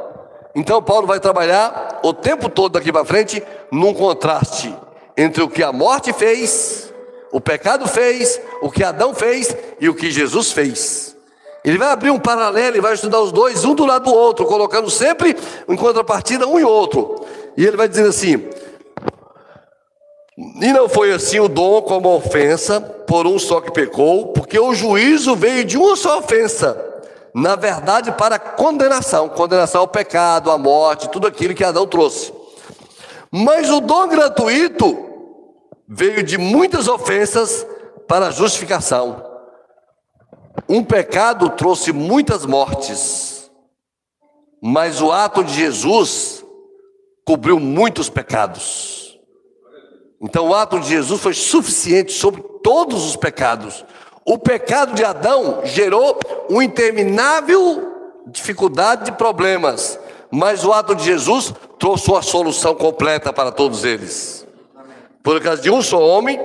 [0.57, 4.75] Então, Paulo vai trabalhar o tempo todo daqui para frente num contraste
[5.15, 6.91] entre o que a morte fez,
[7.31, 11.15] o pecado fez, o que Adão fez e o que Jesus fez.
[11.63, 14.47] Ele vai abrir um paralelo e vai estudar os dois, um do lado do outro,
[14.47, 15.37] colocando sempre
[15.69, 17.23] em contrapartida um e outro.
[17.55, 18.49] E ele vai dizer assim:
[20.59, 24.73] E não foi assim o dom como ofensa, por um só que pecou, porque o
[24.73, 26.86] juízo veio de uma só ofensa,
[27.37, 32.33] na verdade para condenação condenação ao pecado, à morte, tudo aquilo que Adão trouxe.
[33.31, 34.97] Mas o dom gratuito
[35.87, 37.63] veio de muitas ofensas
[38.07, 39.23] para justificação.
[40.67, 43.51] Um pecado trouxe muitas mortes,
[44.59, 46.43] mas o ato de Jesus
[47.23, 49.19] cobriu muitos pecados.
[50.19, 53.85] Então o ato de Jesus foi suficiente sobre todos os pecados.
[54.29, 57.93] O pecado de Adão gerou uma interminável
[58.25, 59.97] dificuldade de problemas,
[60.29, 64.45] mas o ato de Jesus trouxe uma solução completa para todos eles.
[65.23, 66.37] Por causa de um só homem,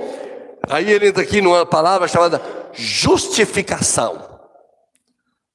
[0.69, 2.41] aí ele entra aqui numa palavra chamada
[2.71, 4.29] justificação.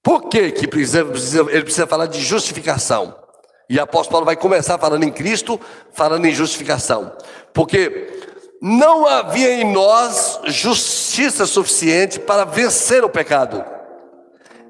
[0.02, 1.00] Por que, que precisa,
[1.48, 3.16] ele precisa falar de justificação?
[3.70, 5.58] E o apóstolo Paulo vai começar falando em Cristo,
[5.94, 7.10] falando em justificação.
[7.54, 8.17] Porque
[8.60, 13.64] não havia em nós justiça suficiente para vencer o pecado.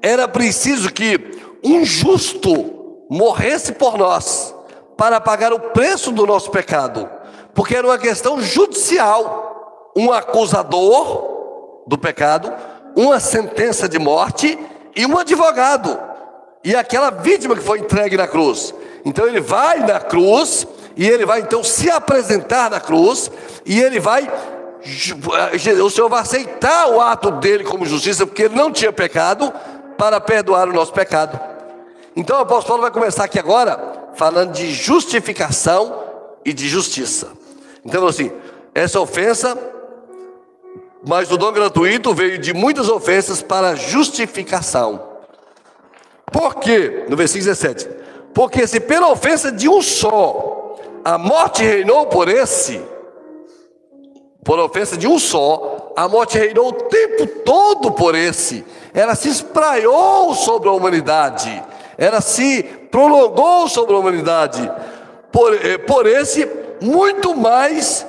[0.01, 4.55] Era preciso que um justo morresse por nós
[4.95, 7.09] para pagar o preço do nosso pecado,
[7.53, 9.47] porque era uma questão judicial.
[9.97, 12.53] Um acusador do pecado,
[12.95, 14.57] uma sentença de morte
[14.95, 15.99] e um advogado.
[16.63, 18.73] E aquela vítima que foi entregue na cruz.
[19.03, 23.31] Então ele vai na cruz e ele vai então se apresentar na cruz
[23.65, 24.29] e ele vai
[25.83, 29.53] o Senhor vai aceitar o ato dele como justiça, porque ele não tinha pecado,
[29.97, 31.37] para perdoar o nosso pecado.
[32.15, 36.01] Então o apóstolo Paulo vai começar aqui agora falando de justificação
[36.45, 37.33] e de justiça.
[37.83, 38.31] Então assim,
[38.73, 39.57] essa ofensa
[41.05, 45.01] mas o dom gratuito veio de muitas ofensas para justificação.
[46.31, 47.05] Por quê?
[47.07, 47.89] No versículo 17.
[48.33, 50.58] Porque se pela ofensa de um só
[51.03, 52.81] a morte reinou por esse,
[54.43, 59.29] por ofensa de um só, a morte reinou o tempo todo por esse, ela se
[59.29, 61.63] espraiou sobre a humanidade,
[61.97, 64.71] ela se prolongou sobre a humanidade.
[65.31, 66.49] Por, eh, por esse,
[66.81, 68.05] muito mais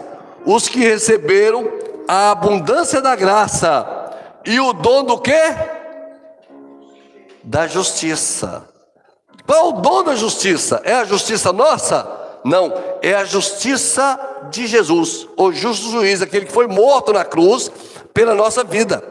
[0.47, 1.71] os que receberam
[2.09, 3.87] a abundância da graça
[4.45, 5.55] e o dom do quê?
[7.43, 8.65] Da justiça.
[9.47, 10.81] Qual o dom da justiça?
[10.85, 12.21] É a justiça nossa?
[12.45, 12.73] Não,
[13.03, 14.19] é a justiça
[14.51, 17.71] de Jesus, o justo juiz, aquele que foi morto na cruz
[18.15, 19.03] pela nossa vida.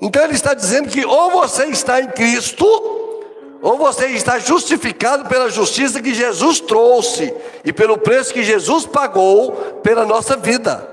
[0.00, 2.64] Então ele está dizendo que ou você está em Cristo,
[3.60, 9.52] ou você está justificado pela justiça que Jesus trouxe e pelo preço que Jesus pagou
[9.82, 10.88] pela nossa vida.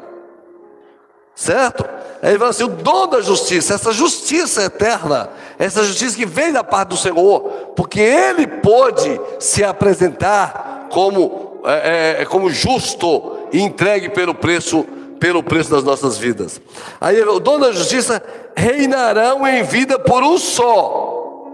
[1.35, 1.85] Certo?
[2.23, 5.29] Aí ele fala assim: o dom da justiça, essa justiça eterna,
[5.59, 7.41] essa justiça que vem da parte do Senhor,
[7.75, 14.85] porque Ele pôde se apresentar como, é, é, como justo e entregue pelo preço,
[15.19, 16.61] pelo preço das nossas vidas.
[16.99, 18.21] Aí o dom da justiça
[18.55, 21.47] reinarão em vida por um só.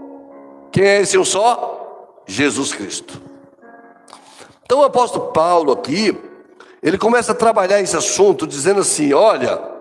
[0.70, 2.22] Quem é esse um só?
[2.26, 3.20] Jesus Cristo.
[4.64, 6.16] Então o apóstolo Paulo aqui,
[6.82, 9.72] ele começa a trabalhar esse assunto dizendo assim: olha.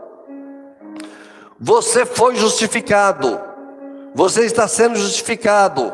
[1.64, 3.40] Você foi justificado.
[4.16, 5.94] Você está sendo justificado.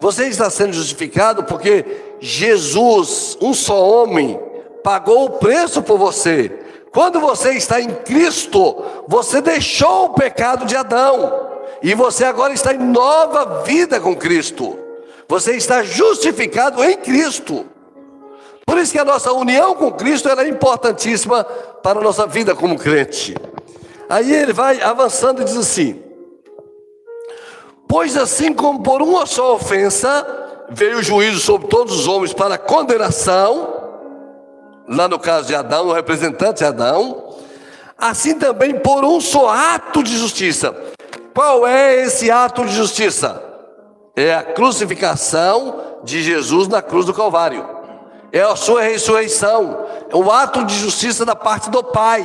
[0.00, 1.84] Você está sendo justificado porque
[2.24, 4.38] Jesus, um só homem,
[4.84, 6.56] pagou o preço por você.
[6.92, 8.76] Quando você está em Cristo,
[9.08, 11.50] você deixou o pecado de Adão
[11.82, 14.78] e você agora está em nova vida com Cristo.
[15.26, 17.66] Você está justificado em Cristo.
[18.64, 22.78] Por isso que a nossa união com Cristo é importantíssima para a nossa vida como
[22.78, 23.34] crente.
[24.08, 26.00] Aí ele vai avançando e diz assim:
[27.88, 30.41] Pois assim como por uma só ofensa
[30.74, 33.82] veio o juízo sobre todos os homens para condenação,
[34.88, 37.36] lá no caso de Adão, o representante de Adão,
[37.96, 40.74] assim também por um só ato de justiça.
[41.34, 43.42] Qual é esse ato de justiça?
[44.16, 47.66] É a crucificação de Jesus na cruz do Calvário.
[48.30, 52.24] É a sua ressurreição, é o ato de justiça da parte do Pai.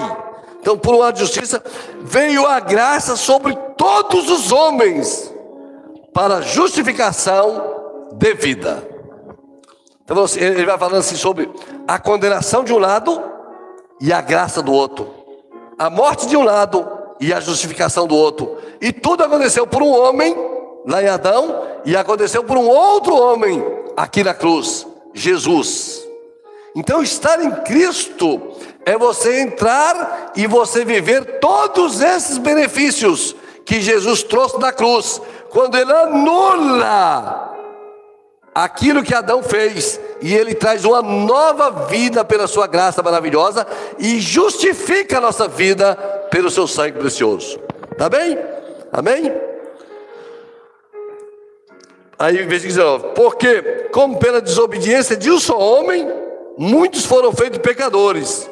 [0.59, 1.61] Então, por uma justiça,
[2.01, 5.33] veio a graça sobre todos os homens,
[6.13, 7.76] para justificação
[8.13, 8.87] devida.
[10.03, 11.51] Então ele vai falando assim sobre
[11.87, 13.21] a condenação de um lado
[13.99, 15.13] e a graça do outro.
[15.77, 16.87] A morte de um lado
[17.19, 18.57] e a justificação do outro.
[18.79, 20.35] E tudo aconteceu por um homem,
[20.85, 23.63] lá em Adão, e aconteceu por um outro homem
[23.95, 26.07] aqui na cruz, Jesus.
[26.75, 28.53] Então, estar em Cristo
[28.85, 35.75] é você entrar e você viver todos esses benefícios que Jesus trouxe da cruz, quando
[35.75, 37.56] ele anula
[38.63, 43.67] aquilo que Adão fez, e ele traz uma nova vida pela sua graça maravilhosa
[43.99, 45.95] e justifica a nossa vida
[46.31, 47.59] pelo seu sangue precioso.
[47.95, 48.35] Tá bem?
[48.91, 49.31] Amém?
[52.17, 56.11] Aí, versículo 19: Porque, como pela desobediência de um só homem,
[56.57, 58.49] muitos foram feitos pecadores,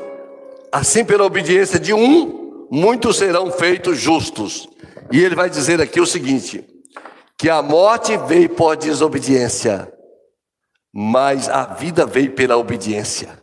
[0.71, 4.69] assim pela obediência de um, muitos serão feitos justos.
[5.11, 6.63] E ele vai dizer aqui o seguinte:
[7.35, 9.94] que a morte veio por desobediência,
[10.97, 13.37] mas a vida veio pela obediência.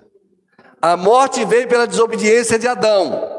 [0.80, 3.30] A morte veio pela desobediência de Adão,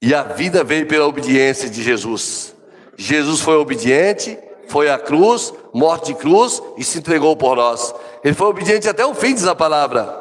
[0.00, 2.54] e a vida veio pela obediência de Jesus.
[2.96, 7.92] Jesus foi obediente, foi à cruz, morte de cruz e se entregou por nós.
[8.22, 10.20] Ele foi obediente até o fim, diz a palavra.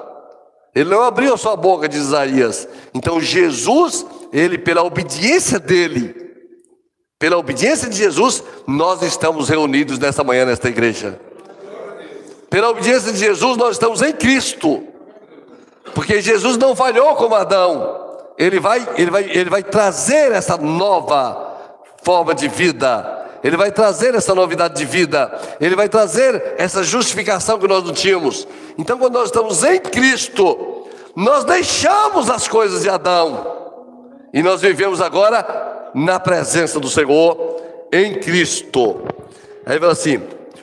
[0.74, 2.68] Ele não abriu a sua boca, diz Isaías.
[2.94, 6.16] Então Jesus, ele pela obediência dele,
[7.20, 11.20] pela obediência de Jesus, nós estamos reunidos nessa manhã nesta igreja.
[12.52, 14.84] Pela obediência de Jesus, nós estamos em Cristo.
[15.96, 18.10] Porque Jesus não falhou como Adão.
[18.38, 21.56] Ele vai, ele vai, ele vai trazer essa nova
[22.04, 23.30] forma de vida.
[23.42, 25.32] Ele vai trazer essa novidade de vida.
[25.62, 28.46] Ele vai trazer essa justificação que nós não tínhamos.
[28.78, 33.48] Então, quando nós estamos em Cristo, nós deixamos as coisas de Adão.
[34.34, 37.62] E nós vivemos agora na presença do Senhor
[37.94, 39.00] em Cristo.
[39.66, 40.22] Aí fala assim: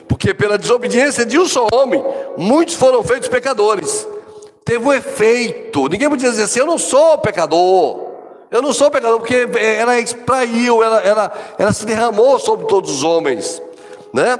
[0.09, 2.03] porque pela desobediência de um só homem,
[2.35, 4.07] muitos foram feitos pecadores.
[4.65, 5.87] Teve um efeito.
[5.87, 8.09] Ninguém podia dizer assim: eu não sou pecador.
[8.49, 13.03] Eu não sou pecador, porque ela espraiu, ela, ela, ela se derramou sobre todos os
[13.03, 13.61] homens.
[14.11, 14.39] Né?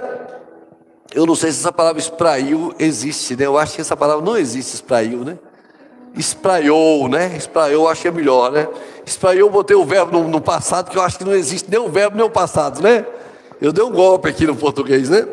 [1.13, 3.45] Eu não sei se essa palavra espraiu existe, né?
[3.45, 5.37] Eu acho que essa palavra não existe, espraiu, né?
[6.15, 7.35] Espraiou, né?
[7.37, 8.67] Espraiou, acho que é melhor, né?
[9.05, 11.87] Espraiou, botei o verbo no, no passado, que eu acho que não existe nem o
[11.87, 13.05] verbo nem o passado, né?
[13.61, 15.27] Eu dei um golpe aqui no português, né?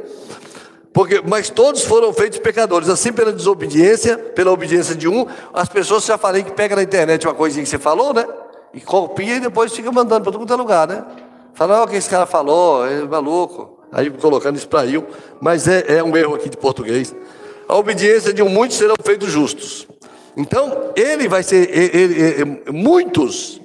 [0.96, 6.06] Porque, mas todos foram feitos pecadores, assim pela desobediência, pela obediência de um, as pessoas
[6.06, 8.26] já falei que pega na internet uma coisinha que você falou, né?
[8.72, 11.04] E copia e depois fica mandando para todo é lugar, né?
[11.52, 13.78] Fala, o que esse cara falou, é maluco.
[13.92, 15.06] Aí colocando isso para eu,
[15.38, 17.14] mas é, é um erro aqui de português.
[17.68, 19.87] A obediência de um muitos serão feitos justos.
[20.35, 23.61] Então, ele vai ser, ele, ele, muitos,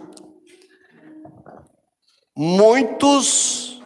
[2.36, 3.82] muitos,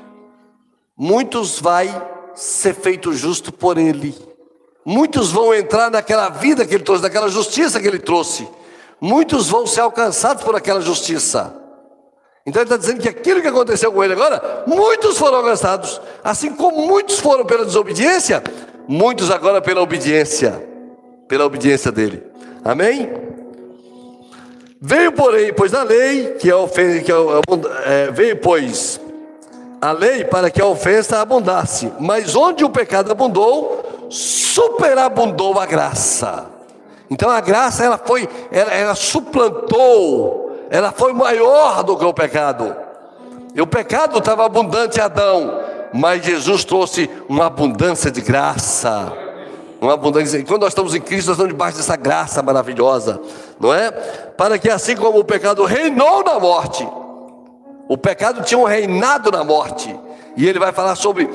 [0.97, 4.15] muitos vai ser feito justo por ele.
[4.85, 8.47] Muitos vão entrar naquela vida que ele trouxe, naquela justiça que ele trouxe.
[9.01, 11.53] Muitos vão ser alcançados por aquela justiça.
[12.45, 15.99] Então ele está dizendo que aquilo que aconteceu com ele agora, muitos foram alcançados.
[16.23, 18.43] Assim como muitos foram pela desobediência,
[18.87, 20.63] muitos agora pela obediência.
[21.27, 22.23] Pela obediência dele.
[22.63, 23.11] Amém?
[24.79, 27.15] Veio, porém, pois a lei, que é, ofensa, que é,
[27.85, 28.99] é, veio, pois,
[29.85, 36.47] a lei para que a ofensa abundasse, mas onde o pecado abundou, superabundou a graça.
[37.09, 42.75] Então a graça ela foi, ela, ela suplantou, ela foi maior do que o pecado.
[43.53, 45.59] E o pecado estava abundante em Adão,
[45.93, 49.13] mas Jesus trouxe uma abundância de graça.
[49.79, 50.37] Uma abundância.
[50.39, 53.21] E quando nós estamos em Cristo, nós estamos debaixo dessa graça maravilhosa,
[53.59, 53.91] não é?
[53.91, 56.87] Para que assim como o pecado reinou na morte,
[57.87, 59.97] o pecado tinha um reinado na morte.
[60.35, 61.29] E ele vai falar sobre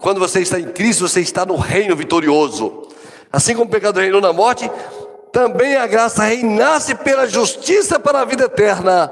[0.00, 2.88] quando você está em Cristo, você está no reino vitorioso.
[3.32, 4.70] Assim como o pecado reinou na morte,
[5.30, 9.08] também a graça reinasse pela justiça para a vida eterna,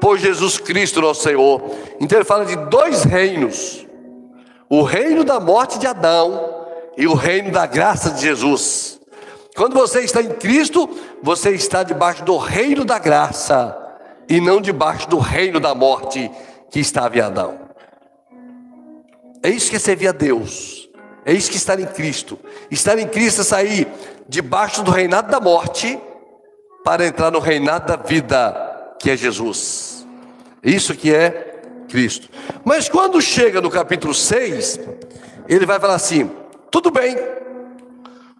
[0.00, 1.62] por Jesus Cristo, nosso Senhor.
[2.00, 3.86] Então ele fala de dois reinos:
[4.68, 9.00] o reino da morte de Adão e o reino da graça de Jesus.
[9.56, 10.88] Quando você está em Cristo,
[11.22, 13.87] você está debaixo do reino da graça
[14.28, 16.30] e não debaixo do reino da morte
[16.70, 17.58] que estava em Adão.
[19.42, 20.88] É isso que é servir a Deus.
[21.24, 22.38] É isso que estar em Cristo.
[22.70, 23.88] Estar em Cristo é sair
[24.28, 25.98] debaixo do reinado da morte
[26.84, 30.06] para entrar no reinado da vida, que é Jesus.
[30.62, 32.28] Isso que é Cristo.
[32.64, 34.80] Mas quando chega no capítulo 6,
[35.48, 36.30] ele vai falar assim:
[36.70, 37.16] tudo bem,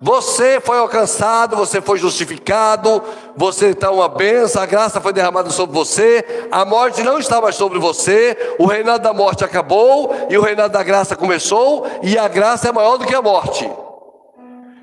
[0.01, 3.03] você foi alcançado, você foi justificado,
[3.37, 7.57] você está uma benção, a graça foi derramada sobre você, a morte não está mais
[7.57, 12.29] sobre você, o reinado da morte acabou e o reinado da graça começou, e a
[12.29, 13.69] graça é maior do que a morte.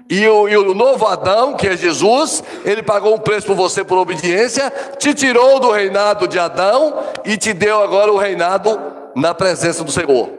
[0.10, 3.84] E o, e o, novo Adão, que é Jesus, ele pagou um preço por você
[3.84, 6.94] por obediência, te tirou do reinado de Adão
[7.24, 8.80] e te deu agora o reinado
[9.16, 10.30] na presença do Senhor.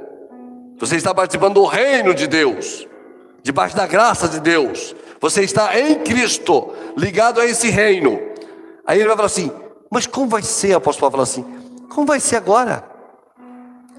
[0.78, 2.86] Você está participando do reino de Deus,
[3.46, 4.94] debaixo da graça de Deus.
[5.20, 8.20] Você está em Cristo, ligado a esse reino.
[8.84, 9.52] Aí ele vai falar assim:
[9.88, 10.74] Mas como vai ser?
[10.74, 12.84] O apóstolo Paulo fala assim: Como vai ser agora?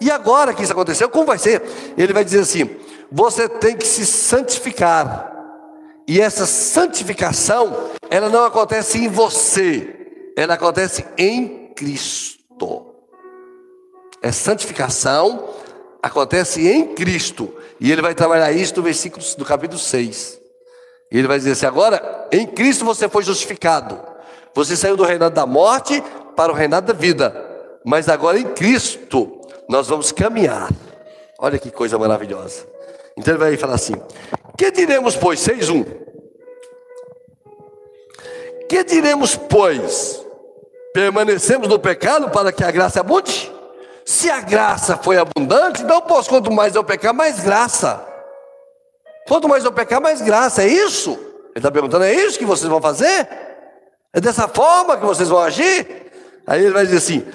[0.01, 1.63] E agora que isso aconteceu, como vai ser?
[1.97, 2.69] Ele vai dizer assim:
[3.09, 5.33] Você tem que se santificar.
[6.05, 12.85] E essa santificação, ela não acontece em você, ela acontece em Cristo.
[14.21, 15.49] É santificação
[16.01, 17.53] acontece em Cristo.
[17.79, 20.39] E ele vai trabalhar isso no versículo do capítulo 6.
[21.11, 23.99] E ele vai dizer assim: agora, em Cristo você foi justificado.
[24.53, 26.03] Você saiu do reinado da morte
[26.35, 27.45] para o reinado da vida.
[27.85, 30.69] Mas agora em Cristo nós vamos caminhar.
[31.39, 32.65] Olha que coisa maravilhosa.
[33.15, 33.93] Então ele vai falar assim:
[34.57, 35.85] Que diremos, pois, 6:1?
[38.67, 40.25] Que diremos, pois?
[40.93, 43.51] Permanecemos no pecado para que a graça abunde?
[44.07, 48.07] Se a graça foi abundante, não posso, quanto mais eu pecar, mais graça.
[49.27, 50.63] Quanto mais eu pecar, mais graça.
[50.63, 51.11] É isso?
[51.11, 53.27] Ele está perguntando: é isso que vocês vão fazer?
[54.13, 56.09] É dessa forma que vocês vão agir?
[56.47, 57.27] Aí ele vai dizer assim: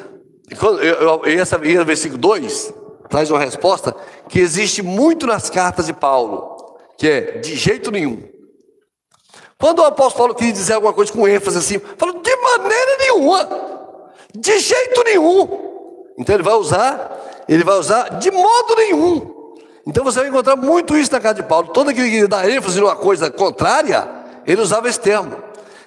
[1.26, 2.72] e essa, e o versículo 2
[3.10, 3.94] traz uma resposta
[4.30, 8.26] que existe muito nas cartas de Paulo, que é de jeito nenhum.
[9.60, 13.48] Quando o apóstolo Paulo queria dizer alguma coisa com ênfase assim, falou de maneira nenhuma,
[14.34, 15.71] de jeito nenhum.
[16.22, 17.10] Então ele vai usar,
[17.48, 19.56] ele vai usar de modo nenhum.
[19.84, 21.70] Então você vai encontrar muito isso na carta de Paulo.
[21.70, 24.08] Aquele que dá ênfase numa coisa contrária,
[24.46, 25.36] ele usava esse termo.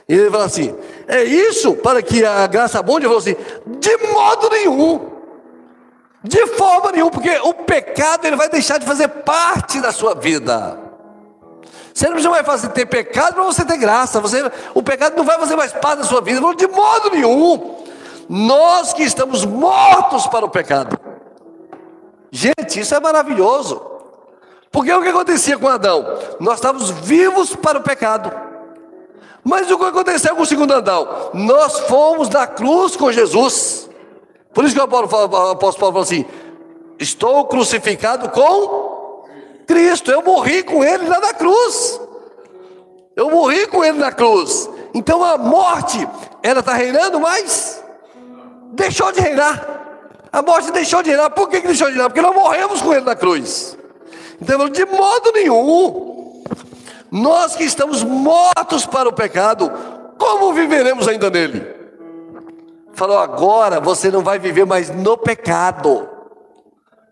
[0.09, 0.75] E ele fala assim:
[1.07, 3.05] é isso para que a graça abunde?
[3.05, 3.35] Ele falou assim:
[3.79, 5.09] de modo nenhum,
[6.21, 10.77] de forma nenhuma, porque o pecado ele vai deixar de fazer parte da sua vida.
[11.93, 14.19] Você não vai fazer ter pecado para você ter graça.
[14.19, 16.41] Você, o pecado não vai fazer mais parte da sua vida.
[16.55, 17.84] De modo nenhum.
[18.27, 20.99] Nós que estamos mortos para o pecado.
[22.31, 23.81] Gente, isso é maravilhoso.
[24.71, 26.05] Porque o que acontecia com Adão?
[26.39, 28.31] Nós estávamos vivos para o pecado.
[29.43, 31.29] Mas o que aconteceu com o segundo Adão?
[31.33, 33.89] Nós fomos na cruz com Jesus.
[34.53, 36.25] Por isso que o apóstolo Paulo falou assim:
[36.99, 39.23] Estou crucificado com
[39.67, 40.11] Cristo.
[40.11, 42.01] Eu morri com Ele lá na cruz.
[43.15, 44.69] Eu morri com Ele na cruz.
[44.93, 46.07] Então a morte,
[46.41, 47.84] ela está reinando, mas
[48.75, 49.65] deixou de reinar.
[50.31, 51.31] A morte deixou de reinar.
[51.31, 52.09] Por que, que deixou de reinar?
[52.09, 53.77] Porque nós morremos com Ele na cruz.
[54.41, 56.43] Então, de modo nenhum,
[57.11, 59.71] nós que estamos mortos para o pecado,
[60.17, 61.75] como viveremos ainda nele?
[62.93, 66.09] Falou, agora você não vai viver mais no pecado,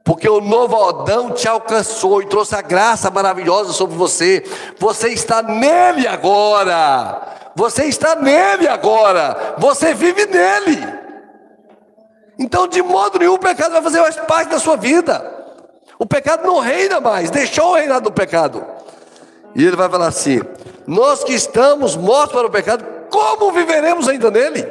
[0.03, 4.43] porque o novo Adão te alcançou e trouxe a graça maravilhosa sobre você.
[4.77, 7.51] Você está nele agora.
[7.55, 9.55] Você está nele agora.
[9.57, 11.03] Você vive nele.
[12.37, 15.31] Então, de modo nenhum, o pecado vai fazer mais parte da sua vida.
[15.99, 18.65] O pecado não reina mais, deixou o reinado do pecado.
[19.55, 20.41] E ele vai falar assim:
[20.87, 24.65] Nós que estamos mortos para o pecado, como viveremos ainda nele?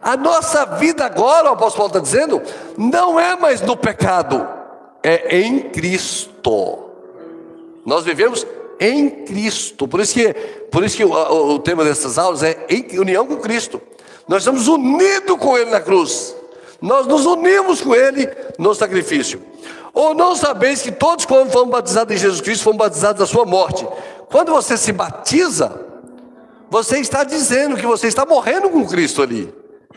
[0.00, 2.40] A nossa vida agora, o apóstolo Paulo está dizendo,
[2.76, 4.46] não é mais no pecado,
[5.02, 6.90] é em Cristo.
[7.84, 8.46] Nós vivemos
[8.78, 9.88] em Cristo.
[9.88, 10.32] Por isso que,
[10.70, 13.80] por isso que o, o, o tema dessas aulas é em união com Cristo.
[14.28, 16.36] Nós estamos unidos com Ele na cruz.
[16.80, 19.42] Nós nos unimos com Ele no sacrifício.
[19.92, 23.44] Ou não sabeis que todos, quando foram batizados em Jesus Cristo, foram batizados da sua
[23.44, 23.86] morte.
[24.30, 25.84] Quando você se batiza,
[26.70, 29.52] você está dizendo que você está morrendo com Cristo ali,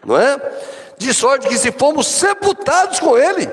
[0.06, 0.38] não é?
[0.98, 3.50] De sorte que se fomos sepultados com Ele,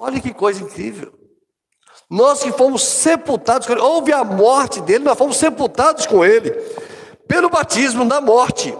[0.00, 1.12] olha que coisa incrível.
[2.10, 6.50] Nós que fomos sepultados com Ele, houve a morte dele, nós fomos sepultados com Ele,
[7.26, 8.76] pelo batismo na morte.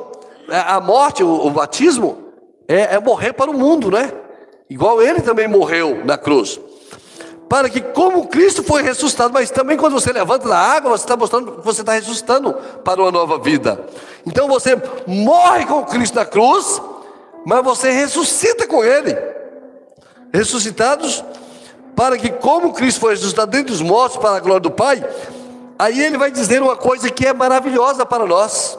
[0.48, 2.25] É, a morte, o, o batismo,
[2.68, 4.12] é, é morrer para o mundo, né?
[4.68, 6.60] Igual ele também morreu na cruz
[7.48, 11.16] para que, como Cristo foi ressuscitado, mas também quando você levanta da água, você está
[11.16, 12.52] mostrando que você está ressuscitando
[12.84, 13.86] para uma nova vida.
[14.26, 16.80] Então você morre com Cristo na cruz,
[17.44, 19.16] mas você ressuscita com Ele.
[20.32, 21.24] Ressuscitados,
[21.94, 25.04] para que, como Cristo foi ressuscitado dentre os mortos para a glória do Pai,
[25.78, 28.76] aí Ele vai dizer uma coisa que é maravilhosa para nós.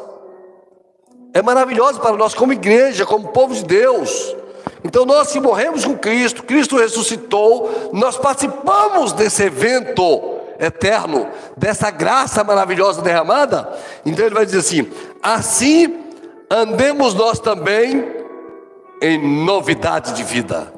[1.37, 4.35] É maravilhosa para nós, como igreja, como povo de Deus
[4.83, 12.43] então, nós que morremos com Cristo, Cristo ressuscitou, nós participamos desse evento eterno, dessa graça
[12.43, 13.69] maravilhosa derramada.
[14.05, 14.89] Então, ele vai dizer assim:
[15.21, 16.05] assim
[16.49, 18.15] andemos nós também
[19.01, 20.71] em novidade de vida.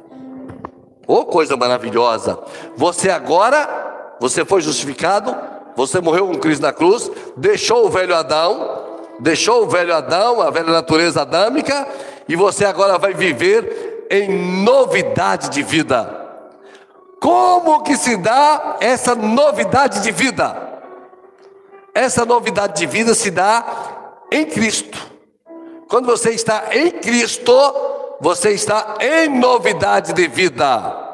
[1.06, 2.40] Oh, coisa maravilhosa!
[2.76, 5.36] Você agora, você foi justificado,
[5.76, 8.79] Você morreu com Cristo na cruz, deixou o velho Adão,
[9.20, 11.88] deixou o velho Adão, a velha natureza adâmica,
[12.28, 16.18] e você agora vai viver em novidade de vida.
[17.20, 20.56] Como que se dá essa novidade de vida?
[21.94, 23.66] Essa novidade de vida se dá
[24.32, 24.98] em Cristo.
[25.90, 27.52] Quando você está em Cristo,
[28.22, 31.08] você está em novidade de vida.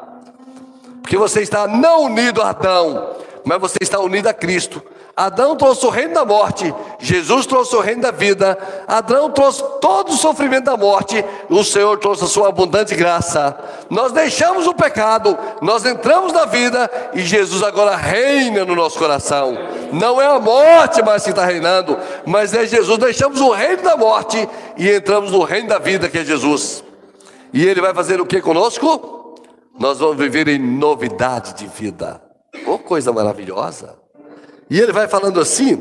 [1.02, 4.82] Porque você está não unido a Adão, mas você está unido a Cristo.
[5.18, 10.10] Adão trouxe o reino da morte, Jesus trouxe o reino da vida, Adão trouxe todo
[10.10, 13.58] o sofrimento da morte, o Senhor trouxe a sua abundante graça.
[13.88, 19.56] Nós deixamos o pecado, nós entramos na vida e Jesus agora reina no nosso coração.
[19.90, 22.98] Não é a morte mais que está reinando, mas é Jesus.
[22.98, 24.46] Deixamos o reino da morte
[24.76, 26.84] e entramos no reino da vida, que é Jesus.
[27.54, 29.34] E Ele vai fazer o que conosco?
[29.78, 32.20] Nós vamos viver em novidade de vida.
[32.66, 34.05] Oh, coisa maravilhosa!
[34.68, 35.80] E ele vai falando assim,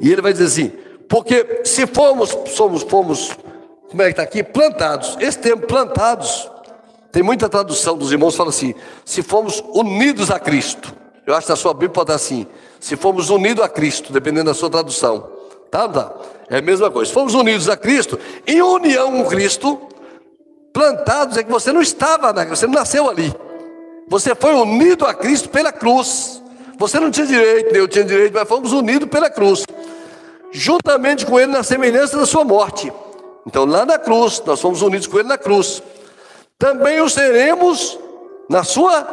[0.00, 0.72] e ele vai dizer assim,
[1.08, 3.30] porque se formos, somos, fomos,
[3.88, 4.42] como é que está aqui?
[4.42, 5.16] Plantados.
[5.20, 6.50] Esse termo plantados,
[7.12, 8.74] tem muita tradução dos irmãos fala assim,
[9.04, 10.94] se fomos unidos a Cristo.
[11.26, 12.46] Eu acho que na sua Bíblia pode estar assim,
[12.80, 15.30] se fomos unidos a Cristo, dependendo da sua tradução.
[15.70, 16.14] Tá, tá?
[16.48, 17.08] É a mesma coisa.
[17.08, 19.80] Se fomos unidos a Cristo, em união com Cristo,
[20.72, 23.34] plantados é que você não estava, você não nasceu ali.
[24.08, 26.42] Você foi unido a Cristo pela cruz.
[26.78, 29.64] Você não tinha direito, nem eu tinha direito, mas fomos unidos pela cruz,
[30.52, 32.92] juntamente com Ele na semelhança da Sua morte.
[33.46, 35.82] Então, lá na cruz, nós fomos unidos com Ele na cruz.
[36.58, 37.98] Também o seremos
[38.48, 39.06] na Sua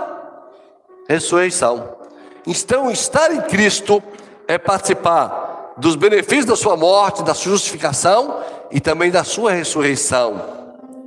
[1.08, 1.98] ressurreição.
[2.46, 4.04] Então, estar em Cristo
[4.48, 8.42] é participar dos benefícios da Sua morte, da sua justificação
[8.72, 10.42] e também da Sua ressurreição.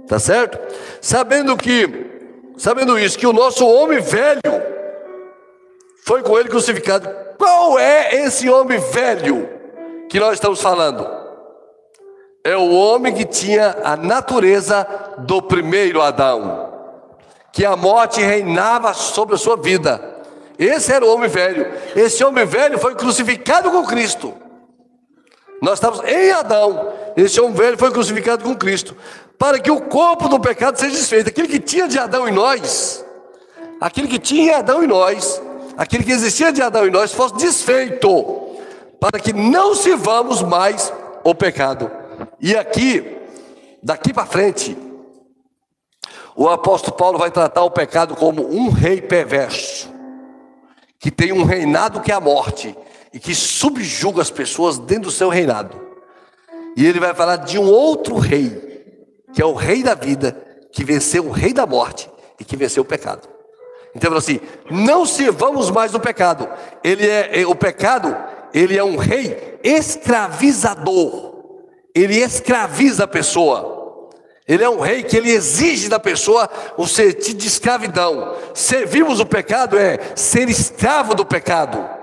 [0.09, 0.59] Tá certo?
[1.01, 2.07] Sabendo que,
[2.57, 4.41] sabendo isso, que o nosso homem velho
[6.07, 7.09] foi com ele crucificado.
[7.37, 9.49] Qual é esse homem velho
[10.09, 11.05] que nós estamos falando?
[12.45, 14.87] É o homem que tinha a natureza
[15.19, 16.73] do primeiro Adão,
[17.53, 20.01] que a morte reinava sobre a sua vida.
[20.57, 21.67] Esse era o homem velho.
[21.97, 24.33] Esse homem velho foi crucificado com Cristo.
[25.61, 26.93] Nós estamos em Adão.
[27.17, 28.97] Esse homem velho foi crucificado com Cristo.
[29.37, 31.31] Para que o corpo do pecado seja desfeito.
[31.31, 33.05] Aquele que tinha de Adão em nós,
[33.81, 35.43] aquele que tinha Adão em nós,
[35.77, 38.57] aquele que existia de Adão em nós fosse desfeito,
[39.01, 41.91] para que não sirvamos mais o pecado.
[42.41, 43.19] E aqui,
[43.83, 44.77] daqui para frente,
[46.35, 49.91] o apóstolo Paulo vai tratar o pecado como um rei perverso,
[50.99, 52.77] que tem um reinado que é a morte
[53.13, 55.81] e que subjuga as pessoas dentro do seu reinado.
[56.77, 58.85] E ele vai falar de um outro rei,
[59.33, 60.37] que é o rei da vida,
[60.71, 63.36] que venceu o rei da morte e que venceu o pecado.
[63.95, 66.49] Então assim, não servamos mais o pecado.
[66.83, 68.17] Ele é, é o pecado,
[68.53, 71.35] ele é um rei escravizador.
[71.95, 74.01] Ele escraviza a pessoa.
[74.47, 78.37] Ele é um rei que ele exige da pessoa o sentido de escravidão.
[78.55, 81.97] Servimos o pecado é ser escravo do pecado.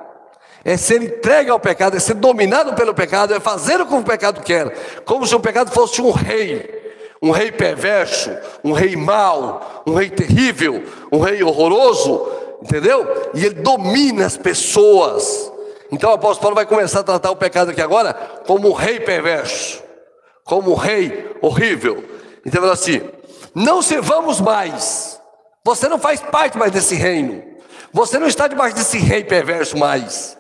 [0.66, 4.04] É ser entregue ao pecado, é ser dominado pelo pecado, é fazer o que o
[4.04, 6.83] pecado quer, como se o pecado fosse um rei
[7.24, 8.30] um rei perverso,
[8.61, 12.30] um rei mau, um rei terrível, um rei horroroso,
[12.61, 13.32] entendeu?
[13.34, 15.49] E ele domina as pessoas.
[15.89, 18.13] Então o apóstolo Paulo vai começar a tratar o pecado aqui agora
[18.45, 19.82] como um rei perverso,
[20.43, 22.03] como um rei horrível.
[22.45, 23.01] Então ele fala assim:
[23.55, 25.17] não servamos mais,
[25.63, 27.41] você não faz parte mais desse reino,
[27.93, 30.38] você não está debaixo desse rei perverso mais.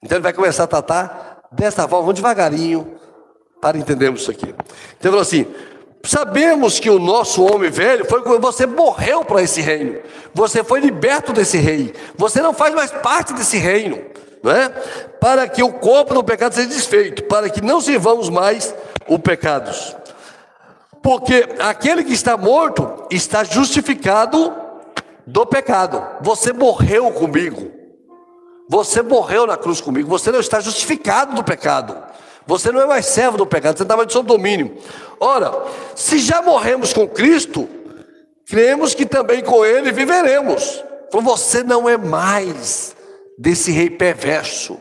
[0.00, 3.00] Então ele vai começar a tratar dessa forma, vamos devagarinho,
[3.60, 4.50] para entendermos isso aqui.
[4.50, 4.60] Então
[5.02, 5.52] ele falou assim:
[6.04, 10.00] Sabemos que o nosso homem velho foi você morreu para esse reino.
[10.34, 11.94] Você foi liberto desse rei.
[12.16, 14.04] Você não faz mais parte desse reino,
[14.42, 14.68] não é?
[15.18, 18.74] Para que o corpo do pecado seja desfeito, para que não sirvamos mais
[19.08, 19.96] o pecados.
[21.02, 24.54] Porque aquele que está morto está justificado
[25.26, 26.02] do pecado.
[26.20, 27.70] Você morreu comigo.
[28.68, 30.08] Você morreu na cruz comigo.
[30.08, 31.96] Você não está justificado do pecado.
[32.46, 34.76] Você não é mais servo do pecado, você está mais sob domínio.
[35.18, 35.52] Ora,
[35.94, 37.68] se já morremos com Cristo,
[38.46, 40.84] cremos que também com Ele viveremos.
[41.08, 42.94] Então você não é mais
[43.38, 44.78] desse rei perverso.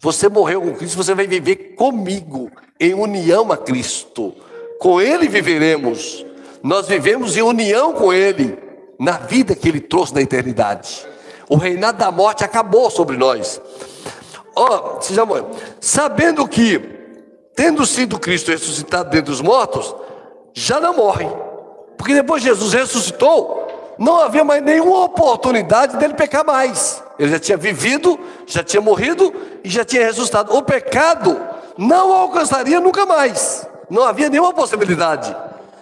[0.00, 4.34] Você morreu com Cristo, você vai viver comigo, em união a Cristo.
[4.80, 6.24] Com Ele viveremos.
[6.62, 8.58] Nós vivemos em união com Ele,
[8.98, 11.06] na vida que Ele trouxe na eternidade.
[11.48, 13.60] O reinado da morte acabou sobre nós.
[14.54, 14.98] Oh,
[15.80, 16.95] sabendo que
[17.56, 19.92] tendo sido Cristo ressuscitado dentre os mortos,
[20.52, 21.26] já não morre.
[21.96, 27.02] Porque depois Jesus ressuscitou, não havia mais nenhuma oportunidade dele pecar mais.
[27.18, 29.34] Ele já tinha vivido, já tinha morrido
[29.64, 30.54] e já tinha ressuscitado.
[30.54, 31.40] O pecado
[31.78, 33.66] não alcançaria nunca mais.
[33.88, 35.34] Não havia nenhuma possibilidade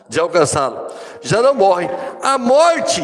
[0.09, 0.87] de alcançá-lo.
[1.21, 1.91] Já não morre.
[2.23, 3.03] A morte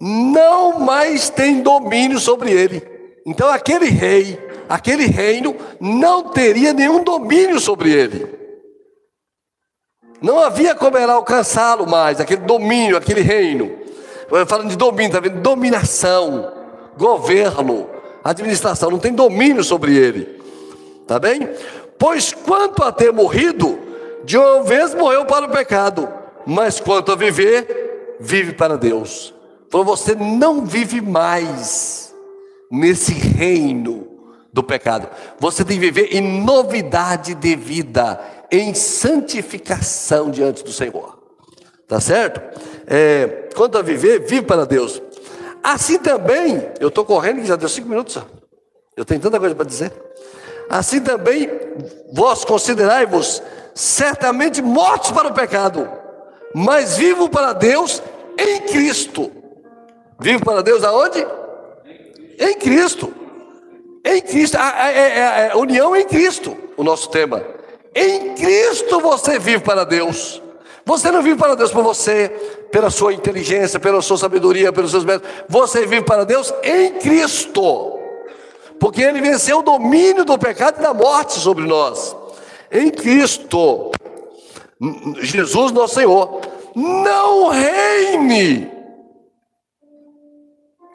[0.00, 2.82] não mais tem domínio sobre ele.
[3.26, 4.38] Então aquele rei,
[4.72, 8.26] aquele reino não teria nenhum domínio sobre ele.
[10.22, 13.70] Não havia como ela alcançá-lo mais, aquele domínio, aquele reino.
[14.46, 15.42] Falando de domínio, tá vendo?
[15.42, 16.50] Dominação,
[16.96, 17.86] governo,
[18.24, 20.40] administração, não tem domínio sobre ele.
[21.06, 21.50] Tá bem?
[21.98, 23.78] Pois quanto a ter morrido,
[24.24, 26.08] de uma vez morreu para o pecado,
[26.46, 29.34] mas quanto a viver, vive para Deus.
[29.66, 32.14] Então você não vive mais
[32.70, 34.11] nesse reino
[34.52, 35.08] do pecado.
[35.38, 41.18] Você tem que viver em novidade de vida, em santificação diante do Senhor.
[41.88, 42.40] Tá certo?
[42.86, 45.02] É, quanto a viver, vive para Deus.
[45.62, 48.18] Assim também, eu estou correndo que já deu cinco minutos.
[48.96, 49.92] Eu tenho tanta coisa para dizer.
[50.68, 51.48] Assim também,
[52.12, 53.42] vós considerai-vos
[53.74, 55.88] certamente mortos para o pecado,
[56.54, 58.02] mas vivo para Deus
[58.38, 59.30] em Cristo.
[60.18, 61.26] Vivo para Deus aonde?
[62.38, 63.21] Em Cristo.
[64.04, 64.56] Em Cristo.
[64.56, 67.44] A, a, a união em Cristo, o nosso tema.
[67.94, 70.42] Em Cristo você vive para Deus.
[70.84, 72.28] Você não vive para Deus por você,
[72.72, 75.30] pela sua inteligência, pela sua sabedoria, pelos seus métodos.
[75.48, 77.98] Você vive para Deus em Cristo.
[78.80, 82.16] Porque Ele venceu o domínio do pecado e da morte sobre nós.
[82.70, 83.92] Em Cristo.
[85.20, 86.40] Jesus, nosso Senhor.
[86.74, 88.72] Não reine.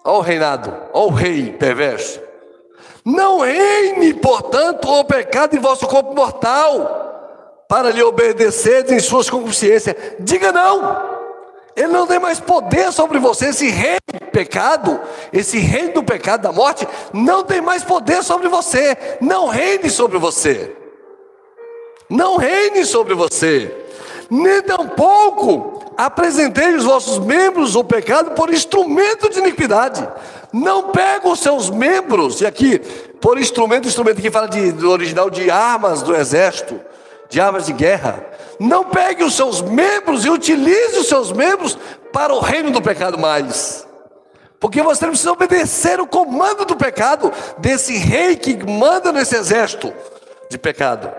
[0.04, 2.27] Olha o reinado, olha o rei perverso.
[3.08, 9.96] Não reine, portanto, o pecado em vosso corpo mortal, para lhe obedecer em suas consciências.
[10.20, 11.18] Diga não.
[11.74, 13.46] Ele não tem mais poder sobre você.
[13.46, 15.00] Esse rei do pecado,
[15.32, 18.98] esse rei do pecado da morte, não tem mais poder sobre você.
[19.22, 20.76] Não reine sobre você.
[22.10, 23.74] Não reine sobre você.
[24.30, 30.08] Nem tampouco apresentei os vossos membros o pecado por instrumento de iniquidade.
[30.54, 32.80] Não pega os seus membros, e aqui,
[33.20, 36.80] por instrumento, instrumento que fala de, do original de armas do exército,
[37.30, 38.24] de armas de guerra.
[38.60, 41.78] Não pegue os seus membros e utilize os seus membros
[42.14, 43.86] para o reino do pecado mais.
[44.60, 49.94] Porque você precisa obedecer o comando do pecado desse rei que manda nesse exército
[50.50, 51.12] de pecado.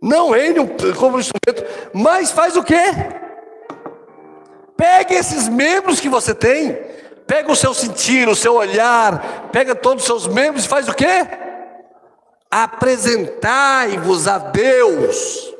[0.00, 0.60] Não reine
[0.96, 3.23] como instrumento, mas faz o quê?
[4.76, 6.74] Pegue esses membros que você tem,
[7.26, 10.94] pega o seu sentir, o seu olhar, pega todos os seus membros e faz o
[10.94, 11.26] quê?
[12.50, 15.52] Apresentai-vos a Deus.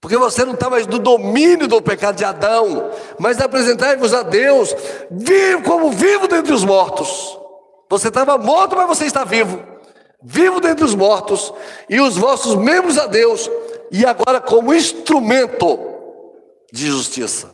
[0.00, 4.74] Porque você não está mais no domínio do pecado de Adão, mas apresentai-vos a Deus,
[5.10, 7.38] vivo como vivo dentre os mortos.
[7.88, 9.62] Você estava morto, mas você está vivo.
[10.22, 11.52] Vivo dentre os mortos,
[11.88, 13.50] e os vossos membros a Deus,
[13.90, 15.78] e agora como instrumento
[16.70, 17.53] de justiça.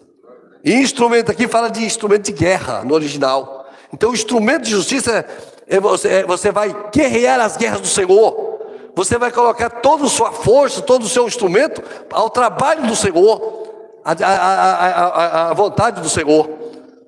[0.64, 3.66] E instrumento aqui fala de instrumento de guerra no original.
[3.92, 5.24] Então, o instrumento de justiça
[5.66, 8.60] é você, é você vai guerrear as guerras do Senhor.
[8.94, 11.82] Você vai colocar toda a sua força, todo o seu instrumento
[12.12, 13.68] ao trabalho do Senhor,
[14.04, 16.50] a, a, vontade do Senhor,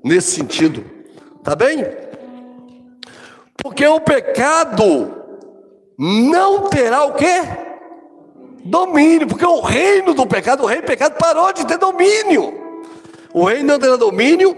[0.03, 0.85] nesse sentido.
[1.43, 1.85] Tá bem?
[3.63, 5.13] Porque o pecado
[5.99, 7.43] não terá o quê?
[8.65, 12.62] Domínio, porque o reino do pecado, o rei do pecado parou de ter domínio.
[13.33, 14.55] O reino não terá domínio,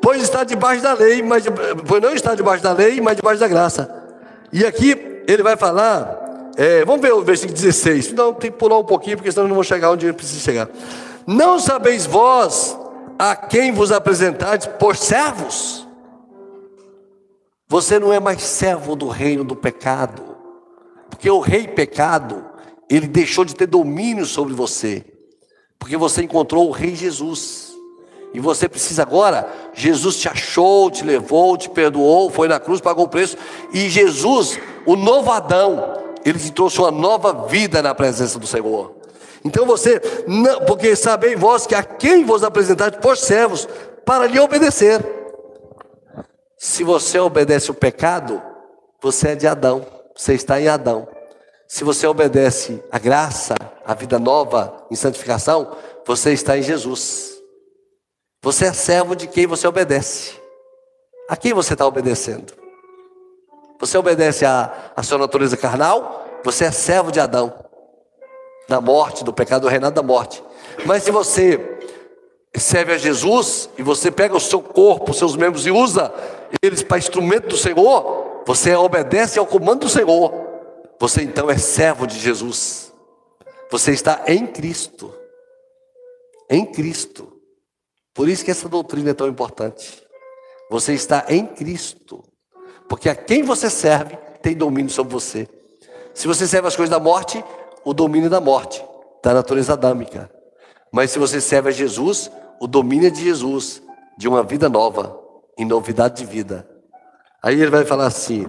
[0.00, 1.44] pois está debaixo da lei, mas
[1.86, 4.06] pois não está debaixo da lei, mas debaixo da graça.
[4.52, 8.12] E aqui ele vai falar, é, vamos ver o versículo 16.
[8.12, 10.68] Não, tem que pular um pouquinho, porque senão não vou chegar onde eu preciso chegar.
[11.26, 12.78] Não sabeis vós
[13.18, 15.86] a quem vos apresentais por servos?
[17.68, 20.36] Você não é mais servo do reino do pecado,
[21.10, 22.46] porque o rei pecado,
[22.88, 25.04] ele deixou de ter domínio sobre você,
[25.78, 27.67] porque você encontrou o rei Jesus.
[28.34, 33.06] E você precisa agora, Jesus te achou, te levou, te perdoou, foi na cruz, pagou
[33.06, 33.36] o preço.
[33.72, 38.94] E Jesus, o novo Adão, ele te trouxe uma nova vida na presença do Senhor.
[39.44, 43.66] Então você, não, porque sabei vós que a quem vos apresentar por servos,
[44.04, 45.04] para lhe obedecer.
[46.56, 48.42] Se você obedece o pecado,
[49.00, 51.06] você é de Adão, você está em Adão.
[51.66, 53.54] Se você obedece a graça,
[53.86, 55.76] a vida nova em santificação,
[56.06, 57.37] você está em Jesus.
[58.42, 60.34] Você é servo de quem você obedece.
[61.28, 62.52] A quem você está obedecendo?
[63.80, 66.26] Você obedece à, à sua natureza carnal?
[66.44, 67.52] Você é servo de Adão,
[68.68, 70.42] da morte, do pecado, do reinado da morte.
[70.86, 71.78] Mas se você
[72.56, 76.12] serve a Jesus e você pega o seu corpo, os seus membros e usa
[76.62, 80.32] eles para instrumento do Senhor, você obedece ao comando do Senhor.
[80.98, 82.92] Você então é servo de Jesus.
[83.70, 85.12] Você está em Cristo.
[86.48, 87.37] Em Cristo.
[88.18, 90.02] Por isso que essa doutrina é tão importante.
[90.68, 92.24] Você está em Cristo.
[92.88, 95.48] Porque a quem você serve tem domínio sobre você.
[96.14, 97.44] Se você serve as coisas da morte,
[97.84, 98.84] o domínio da morte,
[99.22, 100.28] da natureza adâmica.
[100.90, 102.28] Mas se você serve a Jesus,
[102.60, 103.80] o domínio é de Jesus,
[104.16, 105.16] de uma vida nova,
[105.56, 106.68] em novidade de vida.
[107.40, 108.48] Aí ele vai falar assim: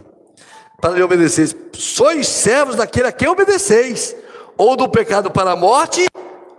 [0.81, 4.15] para lhe obedecer, sois servos daquele a quem obedeceis,
[4.57, 6.07] ou do pecado para a morte,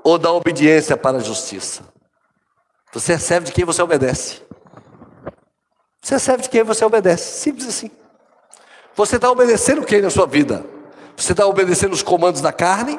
[0.04, 1.90] ou da obediência para a justiça.
[2.92, 4.42] Você é servo de quem você obedece.
[6.02, 7.40] Você é servo de quem você obedece.
[7.40, 7.90] Simples assim.
[8.96, 10.64] Você está obedecendo quem na sua vida?
[11.16, 12.98] Você está obedecendo os comandos da carne,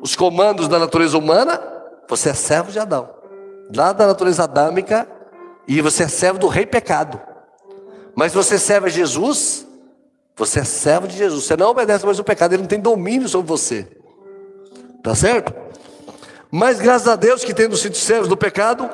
[0.00, 1.60] os comandos da natureza humana?
[2.08, 3.10] Você é servo de Adão,
[3.74, 5.08] lá da natureza adâmica,
[5.66, 7.20] e você é servo do rei pecado.
[8.14, 9.66] Mas você serve a Jesus,
[10.36, 11.44] você é servo de Jesus.
[11.44, 13.88] Você não obedece mais o pecado, ele não tem domínio sobre você.
[15.02, 15.52] Tá certo?
[16.50, 18.88] Mas graças a Deus que tendo sido servos do pecado,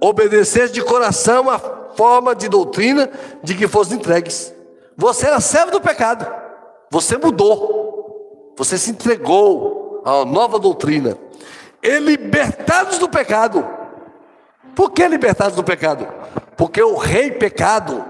[0.00, 3.10] obedecer de coração a forma de doutrina
[3.42, 4.52] de que fossem entregues.
[4.96, 6.26] Você era servo do pecado.
[6.90, 8.54] Você mudou.
[8.56, 11.16] Você se entregou uma nova doutrina.
[11.82, 13.66] E libertados do pecado.
[14.74, 16.06] Por que libertados do pecado?
[16.56, 18.04] Porque o rei pecado,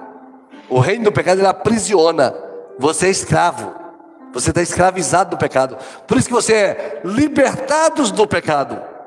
[0.68, 2.34] o reino do pecado, ele aprisiona.
[2.78, 3.74] Você é escravo.
[4.32, 5.76] Você está escravizado do pecado.
[6.06, 8.97] Por isso que você é libertados do pecado.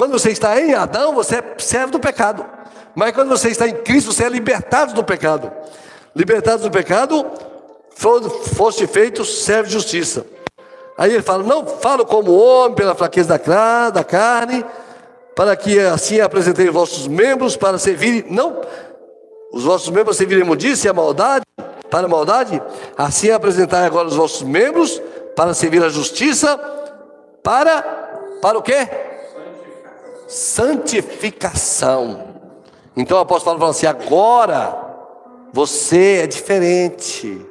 [0.00, 2.42] Quando você está em Adão, você é servo do pecado.
[2.94, 5.52] Mas quando você está em Cristo, você é libertado do pecado.
[6.16, 7.26] Libertados do pecado,
[8.54, 10.24] foste feitos servo de justiça.
[10.96, 13.38] Aí ele fala: Não falo como homem pela fraqueza
[13.92, 14.64] da carne,
[15.36, 18.58] para que assim apresentei os vossos membros para servirem, não,
[19.52, 21.44] os vossos membros servirem imundícia e a maldade,
[21.90, 22.62] para a maldade,
[22.96, 24.98] assim apresentai agora os vossos membros
[25.36, 26.58] para servir a justiça,
[27.42, 27.82] para,
[28.40, 29.09] para o quê?
[30.30, 32.24] Santificação.
[32.96, 34.78] Então o apóstolo fala assim: agora
[35.52, 37.44] você é diferente,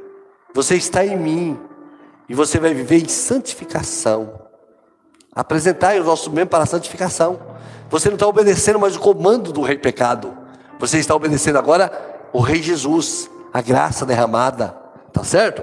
[0.55, 1.59] você está em mim,
[2.29, 4.31] e você vai viver em santificação.
[5.35, 7.41] Apresentai os nossos membros para a santificação.
[7.89, 10.37] Você não está obedecendo mais o comando do rei pecado.
[10.79, 11.91] Você está obedecendo agora
[12.31, 14.69] o rei Jesus, a graça derramada.
[15.11, 15.61] Tá certo?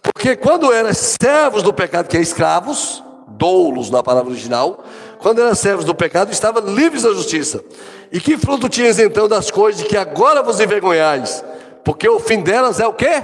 [0.00, 4.84] Porque quando eram servos do pecado, que é escravos, doulos na palavra original,
[5.18, 7.62] quando eram servos do pecado, estavam livres da justiça.
[8.10, 11.44] E que fruto tinhas então das coisas que agora vos envergonhais?
[11.84, 13.22] Porque o fim delas é o quê?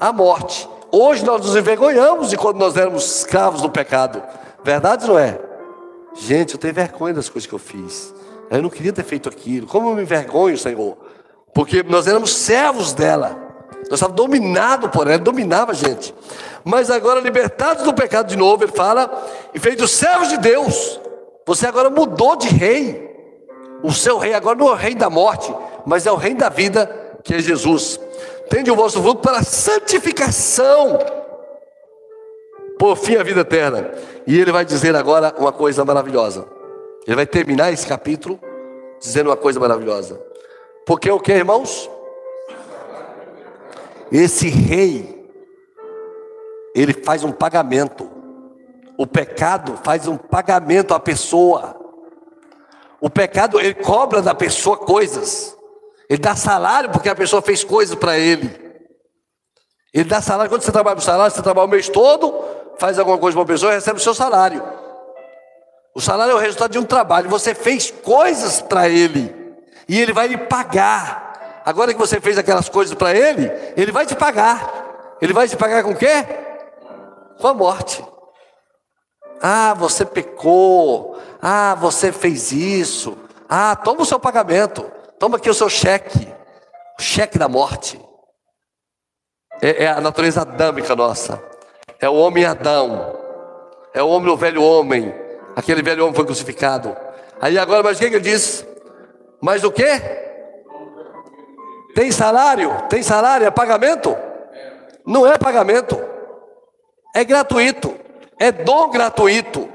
[0.00, 0.68] A morte.
[0.90, 4.22] Hoje nós nos envergonhamos de quando nós éramos escravos do pecado.
[4.64, 5.38] Verdade não é?
[6.14, 8.12] Gente, eu tenho vergonha das coisas que eu fiz.
[8.50, 9.66] Eu não queria ter feito aquilo.
[9.66, 10.96] Como eu me envergonho, Senhor?
[11.54, 13.47] Porque nós éramos servos dela.
[13.84, 16.14] Nós estávamos dominados por ela, dominava a gente.
[16.64, 19.10] Mas agora, libertados do pecado de novo, ele fala,
[19.54, 21.00] e feitos servos de Deus.
[21.46, 23.08] Você agora mudou de rei.
[23.82, 25.54] O seu rei agora não é o rei da morte,
[25.86, 27.98] mas é o rei da vida, que é Jesus.
[28.50, 30.98] Tende o vosso fruto para a santificação,
[32.78, 33.90] por fim a vida eterna.
[34.26, 36.44] E ele vai dizer agora uma coisa maravilhosa.
[37.06, 38.38] Ele vai terminar esse capítulo
[39.00, 40.20] dizendo uma coisa maravilhosa.
[40.84, 41.88] Porque o que, irmãos?
[44.10, 45.28] Esse rei,
[46.74, 48.10] ele faz um pagamento.
[48.96, 51.76] O pecado faz um pagamento à pessoa.
[53.00, 55.56] O pecado, ele cobra da pessoa coisas.
[56.08, 58.68] Ele dá salário porque a pessoa fez coisas para ele.
[59.92, 62.44] Ele dá salário, quando você trabalha para o salário, você trabalha o mês todo,
[62.78, 64.62] faz alguma coisa para uma pessoa e recebe o seu salário.
[65.94, 67.28] O salário é o resultado de um trabalho.
[67.28, 69.34] Você fez coisas para ele
[69.88, 71.27] e ele vai lhe pagar.
[71.68, 75.16] Agora que você fez aquelas coisas para ele, ele vai te pagar.
[75.20, 76.24] Ele vai te pagar com o quê?
[77.38, 78.02] Com a morte.
[79.42, 81.20] Ah, você pecou.
[81.42, 83.18] Ah, você fez isso.
[83.46, 84.90] Ah, toma o seu pagamento.
[85.18, 86.26] Toma aqui o seu cheque.
[86.98, 88.00] O cheque da morte.
[89.60, 91.38] É, é a natureza adâmica nossa.
[92.00, 93.14] É o homem Adão.
[93.92, 95.14] É o homem, o velho homem.
[95.54, 96.96] Aquele velho homem foi crucificado.
[97.42, 98.66] Aí agora, mas o que ele diz?
[99.42, 100.27] Mas o que?
[101.98, 102.84] Tem salário?
[102.88, 103.44] Tem salário?
[103.44, 104.16] É pagamento?
[105.04, 106.00] Não é pagamento.
[107.12, 107.92] É gratuito.
[108.38, 109.68] É dom gratuito.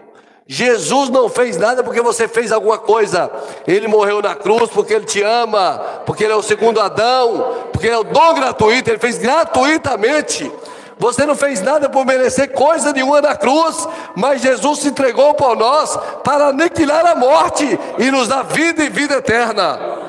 [0.47, 3.29] Jesus não fez nada porque você fez alguma coisa.
[3.67, 7.87] Ele morreu na cruz porque ele te ama, porque ele é o segundo Adão, porque
[7.87, 10.49] ele é o dom gratuito, ele fez gratuitamente.
[10.97, 15.57] Você não fez nada por merecer coisa nenhuma na cruz, mas Jesus se entregou por
[15.57, 20.02] nós para aniquilar a morte e nos dar vida e vida eterna.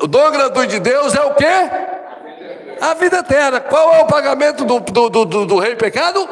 [0.00, 1.44] O dom gratuito de Deus é o quê?
[2.80, 3.60] A vida eterna.
[3.60, 6.28] Qual é o pagamento do, do, do, do rei pecado?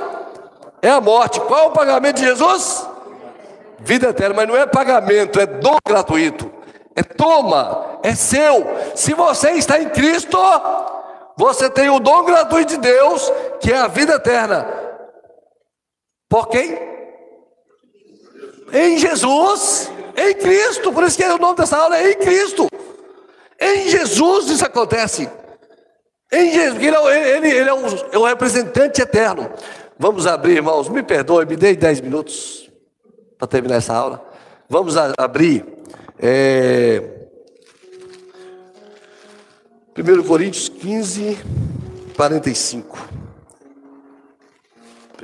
[0.81, 1.41] É a morte.
[1.41, 2.87] Qual é o pagamento de Jesus?
[3.81, 6.51] Vida eterna, mas não é pagamento, é dom gratuito.
[6.95, 8.67] É toma, é seu.
[8.95, 10.39] Se você está em Cristo,
[11.37, 14.67] você tem o dom gratuito de Deus, que é a vida eterna.
[16.29, 16.79] Por quem?
[18.73, 20.93] Em Jesus, em Cristo.
[20.93, 22.67] Por isso que o nome dessa aula é em Cristo.
[23.61, 25.29] Em Jesus isso acontece.
[26.33, 29.51] Em Jesus, ele, é, ele, ele é, o, é, o, representante eterno.
[29.99, 32.71] Vamos abrir, irmãos, me perdoe, me dê 10 minutos
[33.39, 34.29] para terminar essa aula.
[34.69, 35.65] Vamos a, abrir.
[36.19, 37.03] É,
[39.97, 41.39] 1 Coríntios 15,
[42.17, 43.09] 45.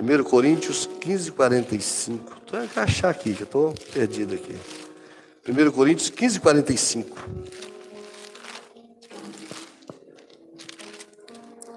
[0.01, 2.37] 1 Coríntios 15, 45.
[2.39, 4.57] Estou a encaixar aqui, eu estou perdido aqui.
[5.47, 7.17] 1 Coríntios 15, 45.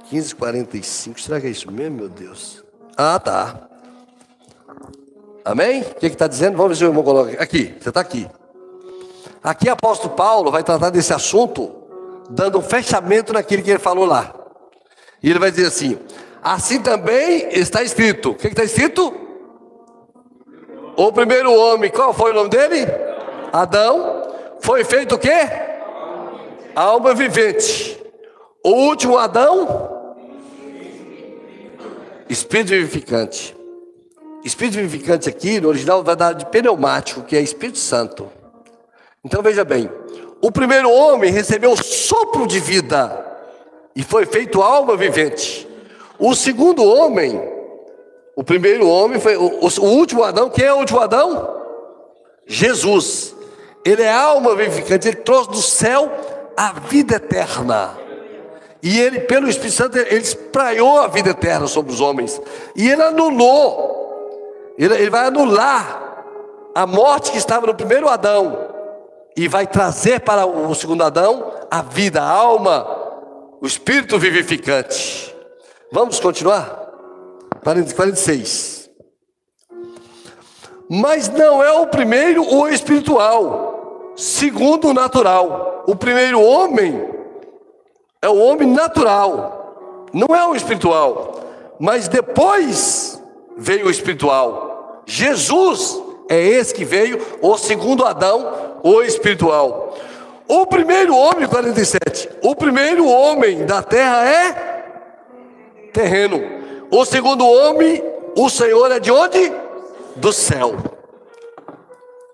[0.09, 1.19] 15:45.
[1.19, 2.63] Será que é isso mesmo, meu Deus?
[2.97, 3.67] Ah, tá.
[5.43, 5.81] Amém?
[5.81, 6.57] O que está dizendo?
[6.57, 7.75] Vamos ver se o irmão coloca aqui.
[7.79, 8.27] Você está aqui.
[9.43, 11.71] Aqui, apóstolo Paulo vai tratar desse assunto,
[12.29, 14.33] dando um fechamento naquilo que ele falou lá.
[15.21, 15.99] E ele vai dizer assim:
[16.41, 18.31] assim também está escrito.
[18.31, 19.13] O que está escrito?
[20.97, 22.85] O primeiro homem, qual foi o nome dele?
[23.51, 24.23] Adão.
[24.61, 25.47] Foi feito o quê?
[26.75, 28.01] Alma vivente.
[28.63, 29.94] O último Adão
[32.30, 33.55] Espírito vivificante.
[34.43, 38.30] Espírito vivificante aqui, no original, vai dar de pneumático, que é Espírito Santo.
[39.23, 39.89] Então veja bem:
[40.41, 43.26] o primeiro homem recebeu sopro de vida
[43.95, 45.67] e foi feito alma vivente.
[46.19, 47.41] O segundo homem,
[48.36, 50.49] o primeiro homem foi o, o último Adão.
[50.49, 51.61] Quem é o último Adão?
[52.45, 53.36] Jesus.
[53.84, 56.11] Ele é alma vivificante, ele trouxe do céu
[56.57, 58.04] a vida eterna.
[58.82, 62.39] E ele, pelo Espírito Santo, ele espraiou a vida eterna sobre os homens.
[62.76, 64.73] E ele anulou.
[64.78, 66.23] Ele, ele vai anular
[66.73, 68.69] a morte que estava no primeiro Adão.
[69.36, 72.88] E vai trazer para o segundo Adão a vida, a alma,
[73.61, 75.36] o espírito vivificante.
[75.91, 76.86] Vamos continuar?
[77.63, 78.89] 46.
[80.89, 85.84] Mas não é o primeiro o espiritual, segundo o natural.
[85.88, 87.09] O primeiro homem
[88.26, 91.41] é o homem natural, não é o espiritual.
[91.80, 93.21] Mas depois
[93.55, 95.03] veio o espiritual.
[95.05, 99.95] Jesus é esse que veio, o segundo Adão, o espiritual.
[100.47, 104.76] O primeiro homem, 47, o primeiro homem da terra é
[105.93, 106.41] terreno.
[106.89, 108.03] O segundo homem,
[108.36, 109.51] o Senhor é de onde?
[110.15, 110.69] Do céu.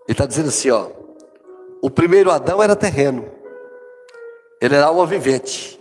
[0.05, 0.87] Ele está dizendo assim, ó.
[1.81, 3.29] O primeiro Adão era terreno.
[4.61, 5.80] Ele era alma vivente.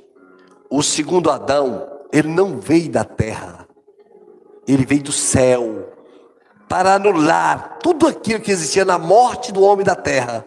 [0.70, 3.66] O segundo Adão, ele não veio da terra,
[4.68, 5.92] ele veio do céu,
[6.68, 10.46] para anular tudo aquilo que existia na morte do homem da terra.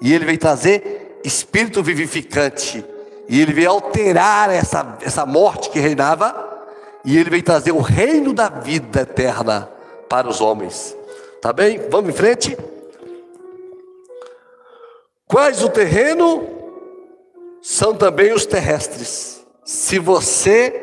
[0.00, 2.84] E ele veio trazer espírito vivificante,
[3.28, 6.52] e ele veio alterar essa, essa morte que reinava,
[7.04, 9.68] e ele veio trazer o reino da vida eterna
[10.08, 10.96] para os homens.
[11.42, 11.80] Tá bem?
[11.90, 12.56] Vamos em frente.
[15.26, 16.63] Quais o terreno?
[17.64, 19.42] São também os terrestres.
[19.64, 20.82] Se você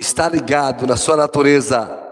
[0.00, 2.02] está ligado na sua natureza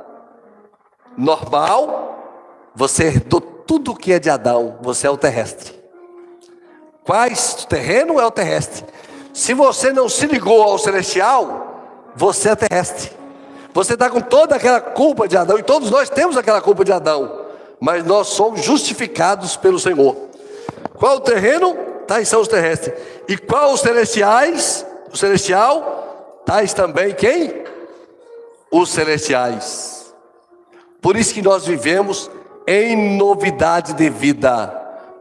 [1.17, 5.73] normal, você herdou tudo que é de Adão, você é o terrestre.
[7.03, 8.85] Quais terreno é o terrestre?
[9.33, 13.13] Se você não se ligou ao celestial, você é terrestre.
[13.73, 16.93] Você está com toda aquela culpa de Adão, e todos nós temos aquela culpa de
[16.93, 17.47] Adão,
[17.81, 20.15] mas nós somos justificados pelo Senhor.
[20.99, 21.90] Qual o terreno?
[22.11, 22.93] Tais são os terrestres.
[23.29, 24.85] E qual os celestiais?
[25.13, 27.63] O celestial, tais também quem?
[28.69, 30.13] Os celestiais.
[31.01, 32.29] Por isso que nós vivemos
[32.67, 34.67] em novidade de vida,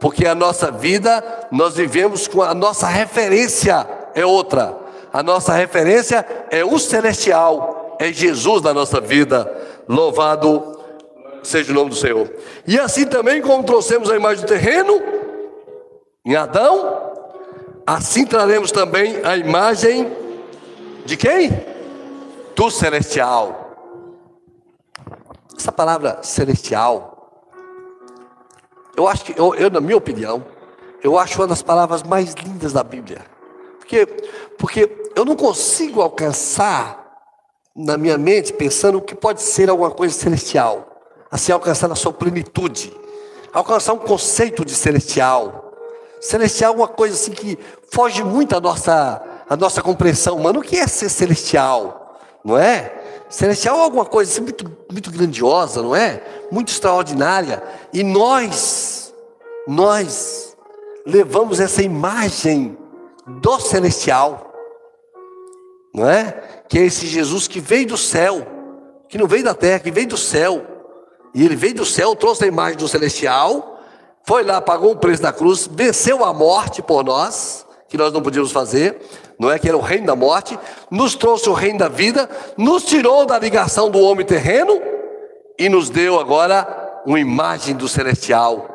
[0.00, 1.22] porque a nossa vida
[1.52, 4.76] nós vivemos com a nossa referência é outra.
[5.12, 9.48] A nossa referência é o celestial, é Jesus na nossa vida.
[9.88, 10.76] Louvado
[11.44, 12.28] seja o nome do Senhor.
[12.66, 15.19] E assim também como trouxemos a imagem do terreno,
[16.24, 17.12] em Adão,
[17.86, 20.10] assim traremos também a imagem
[21.04, 21.50] de quem?
[22.54, 23.68] Do celestial.
[25.56, 27.42] Essa palavra celestial,
[28.96, 30.44] eu acho que, eu, eu, na minha opinião,
[31.02, 33.24] eu acho uma das palavras mais lindas da Bíblia.
[33.78, 34.06] Porque,
[34.58, 37.00] porque eu não consigo alcançar
[37.74, 41.00] na minha mente pensando que pode ser alguma coisa celestial,
[41.30, 42.92] assim alcançar na sua plenitude,
[43.52, 45.69] alcançar um conceito de celestial
[46.20, 47.58] Celestial é uma coisa assim que
[47.90, 50.58] foge muito à nossa, à nossa compreensão humana.
[50.58, 52.20] O que é ser celestial?
[52.44, 52.92] Não é?
[53.30, 56.22] Celestial é alguma coisa assim muito, muito grandiosa, não é?
[56.50, 57.62] Muito extraordinária.
[57.92, 59.14] E nós,
[59.66, 60.56] nós
[61.06, 62.76] levamos essa imagem
[63.26, 64.52] do celestial,
[65.94, 66.62] não é?
[66.68, 68.46] Que é esse Jesus que veio do céu,
[69.08, 70.66] que não veio da terra, que veio do céu.
[71.34, 73.69] E ele veio do céu, trouxe a imagem do celestial,
[74.26, 78.22] foi lá, pagou o preço da cruz, venceu a morte por nós, que nós não
[78.22, 79.00] podíamos fazer,
[79.38, 80.58] não é que era o reino da morte,
[80.90, 84.80] nos trouxe o reino da vida, nos tirou da ligação do homem terreno
[85.58, 88.68] e nos deu agora uma imagem do celestial.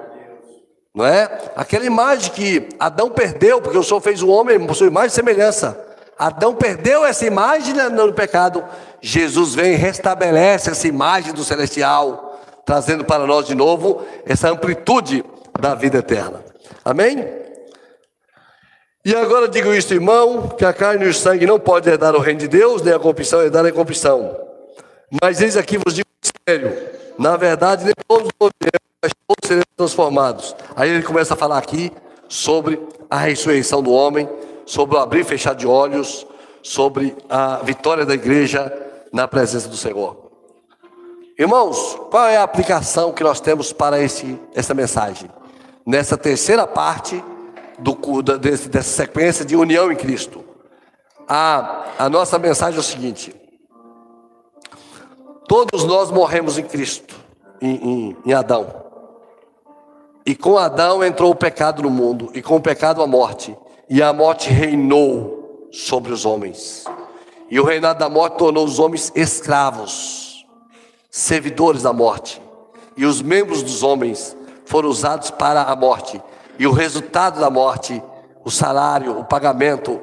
[0.94, 1.30] Não é?
[1.56, 5.12] Aquela imagem que Adão perdeu, porque o Senhor fez o homem por sua imagem e
[5.12, 5.80] semelhança.
[6.18, 8.64] Adão perdeu essa imagem no pecado.
[9.02, 15.24] Jesus vem e restabelece essa imagem do celestial, trazendo para nós de novo essa amplitude
[15.60, 16.44] da vida eterna.
[16.84, 17.26] Amém?
[19.06, 22.20] E agora digo isto, irmão, que a carne e o sangue não podem herdar o
[22.20, 24.36] reino de Deus, nem a corrupção herdar a corrupção.
[25.22, 26.10] Mas eis aqui vos digo
[26.48, 26.76] sério,
[27.18, 30.56] na verdade, nem todos morrerão, mas todos serão transformados.
[30.76, 31.92] Aí ele começa a falar aqui
[32.28, 34.28] sobre a ressurreição do homem,
[34.66, 36.26] sobre o abrir e fechar de olhos,
[36.64, 38.74] sobre a vitória da igreja
[39.14, 40.32] na presença do Senhor.
[41.38, 45.30] Irmãos, qual é a aplicação que nós temos para esse, essa mensagem?
[45.86, 47.24] Nessa terceira parte
[47.78, 50.44] do, desse, dessa sequência de união em Cristo.
[51.28, 53.36] A, a nossa mensagem é o seguinte:
[55.48, 57.16] todos nós morremos em Cristo,
[57.62, 58.84] em, em, em Adão.
[60.26, 63.56] E com Adão entrou o pecado no mundo, e com o pecado a morte,
[63.88, 66.86] e a morte reinou sobre os homens.
[67.50, 70.46] E o reinado da morte tornou os homens escravos,
[71.12, 72.42] servidores da morte.
[72.98, 74.35] E os membros dos homens
[74.66, 76.22] foram usados para a morte.
[76.58, 78.02] E o resultado da morte,
[78.44, 80.00] o salário, o pagamento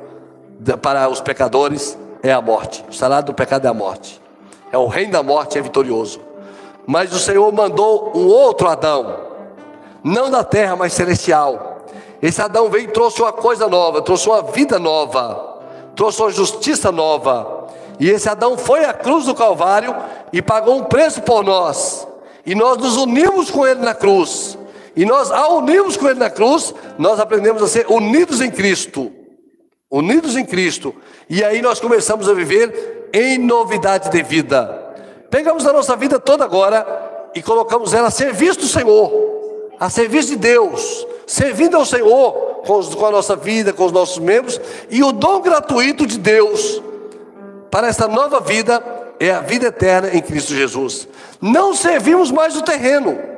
[0.81, 2.85] para os pecadores é a morte.
[2.89, 4.21] O salário do pecado é a morte.
[4.71, 6.21] É o reino da morte, é vitorioso.
[6.87, 9.17] Mas o Senhor mandou um outro Adão,
[10.03, 11.85] não da terra, mas celestial.
[12.21, 15.61] Esse Adão veio e trouxe uma coisa nova, trouxe uma vida nova,
[15.95, 17.69] trouxe uma justiça nova.
[17.99, 19.95] E esse Adão foi à cruz do Calvário
[20.33, 22.07] e pagou um preço por nós.
[22.45, 24.59] E nós nos unimos com ele na cruz.
[24.95, 29.11] E nós, ao unirmos com Ele na cruz, nós aprendemos a ser unidos em Cristo.
[29.91, 30.95] Unidos em Cristo.
[31.29, 34.81] E aí nós começamos a viver em novidade de vida.
[35.31, 39.11] Pegamos a nossa vida toda agora e colocamos ela a serviço do Senhor,
[39.81, 42.33] a serviço de Deus, servindo ao Senhor
[42.67, 46.83] com, a nossa vida, com os nossos membros, e o dom gratuito de Deus
[47.71, 48.83] para essa nova vida
[49.29, 51.09] é a vida eterna em Cristo Jesus.
[51.41, 53.33] Não servimos mais o terreno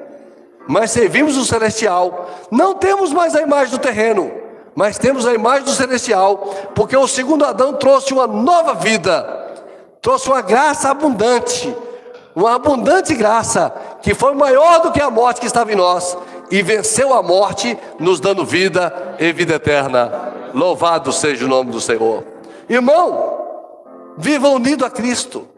[0.66, 2.30] mas servimos o celestial.
[2.50, 4.32] Não temos mais a imagem do terreno,
[4.74, 6.36] mas temos a imagem do celestial,
[6.74, 9.22] porque o segundo Adão trouxe uma nova vida,
[10.00, 11.74] trouxe uma graça abundante,
[12.34, 13.72] uma abundante graça,
[14.02, 16.16] que foi maior do que a morte que estava em nós,
[16.50, 20.32] e venceu a morte, nos dando vida e vida eterna.
[20.52, 22.24] Louvado seja o nome do Senhor.
[22.68, 23.38] Irmão,
[24.16, 25.48] viva unido a Cristo.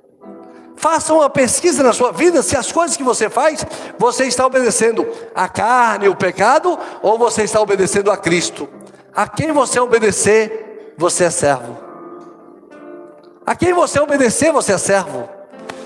[0.77, 3.65] Faça uma pesquisa na sua vida se as coisas que você faz,
[3.99, 8.69] você está obedecendo a carne, o pecado, ou você está obedecendo a Cristo.
[9.15, 11.79] A quem você obedecer, você é servo.
[13.45, 15.29] A quem você obedecer, você é servo.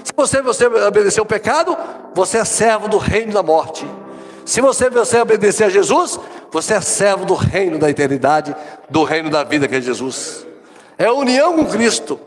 [0.03, 1.77] Se você, você obedecer o pecado,
[2.15, 3.87] você é servo do reino da morte.
[4.45, 6.19] Se você, você obedecer a Jesus,
[6.51, 8.57] você é servo do reino da eternidade,
[8.89, 10.45] do reino da vida que é Jesus.
[10.99, 12.19] É união com Cristo.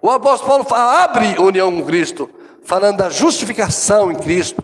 [0.00, 2.30] O apóstolo Paulo abre união com Cristo,
[2.62, 4.62] falando da justificação em Cristo,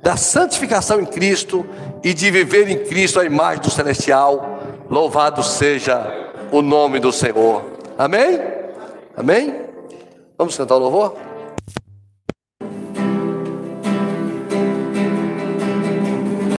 [0.00, 1.66] da santificação em Cristo
[2.04, 4.60] e de viver em Cristo a imagem do celestial.
[4.88, 7.64] Louvado seja o nome do Senhor.
[7.98, 8.40] Amém?
[9.16, 9.62] Amém?
[10.36, 11.27] Vamos cantar o louvor?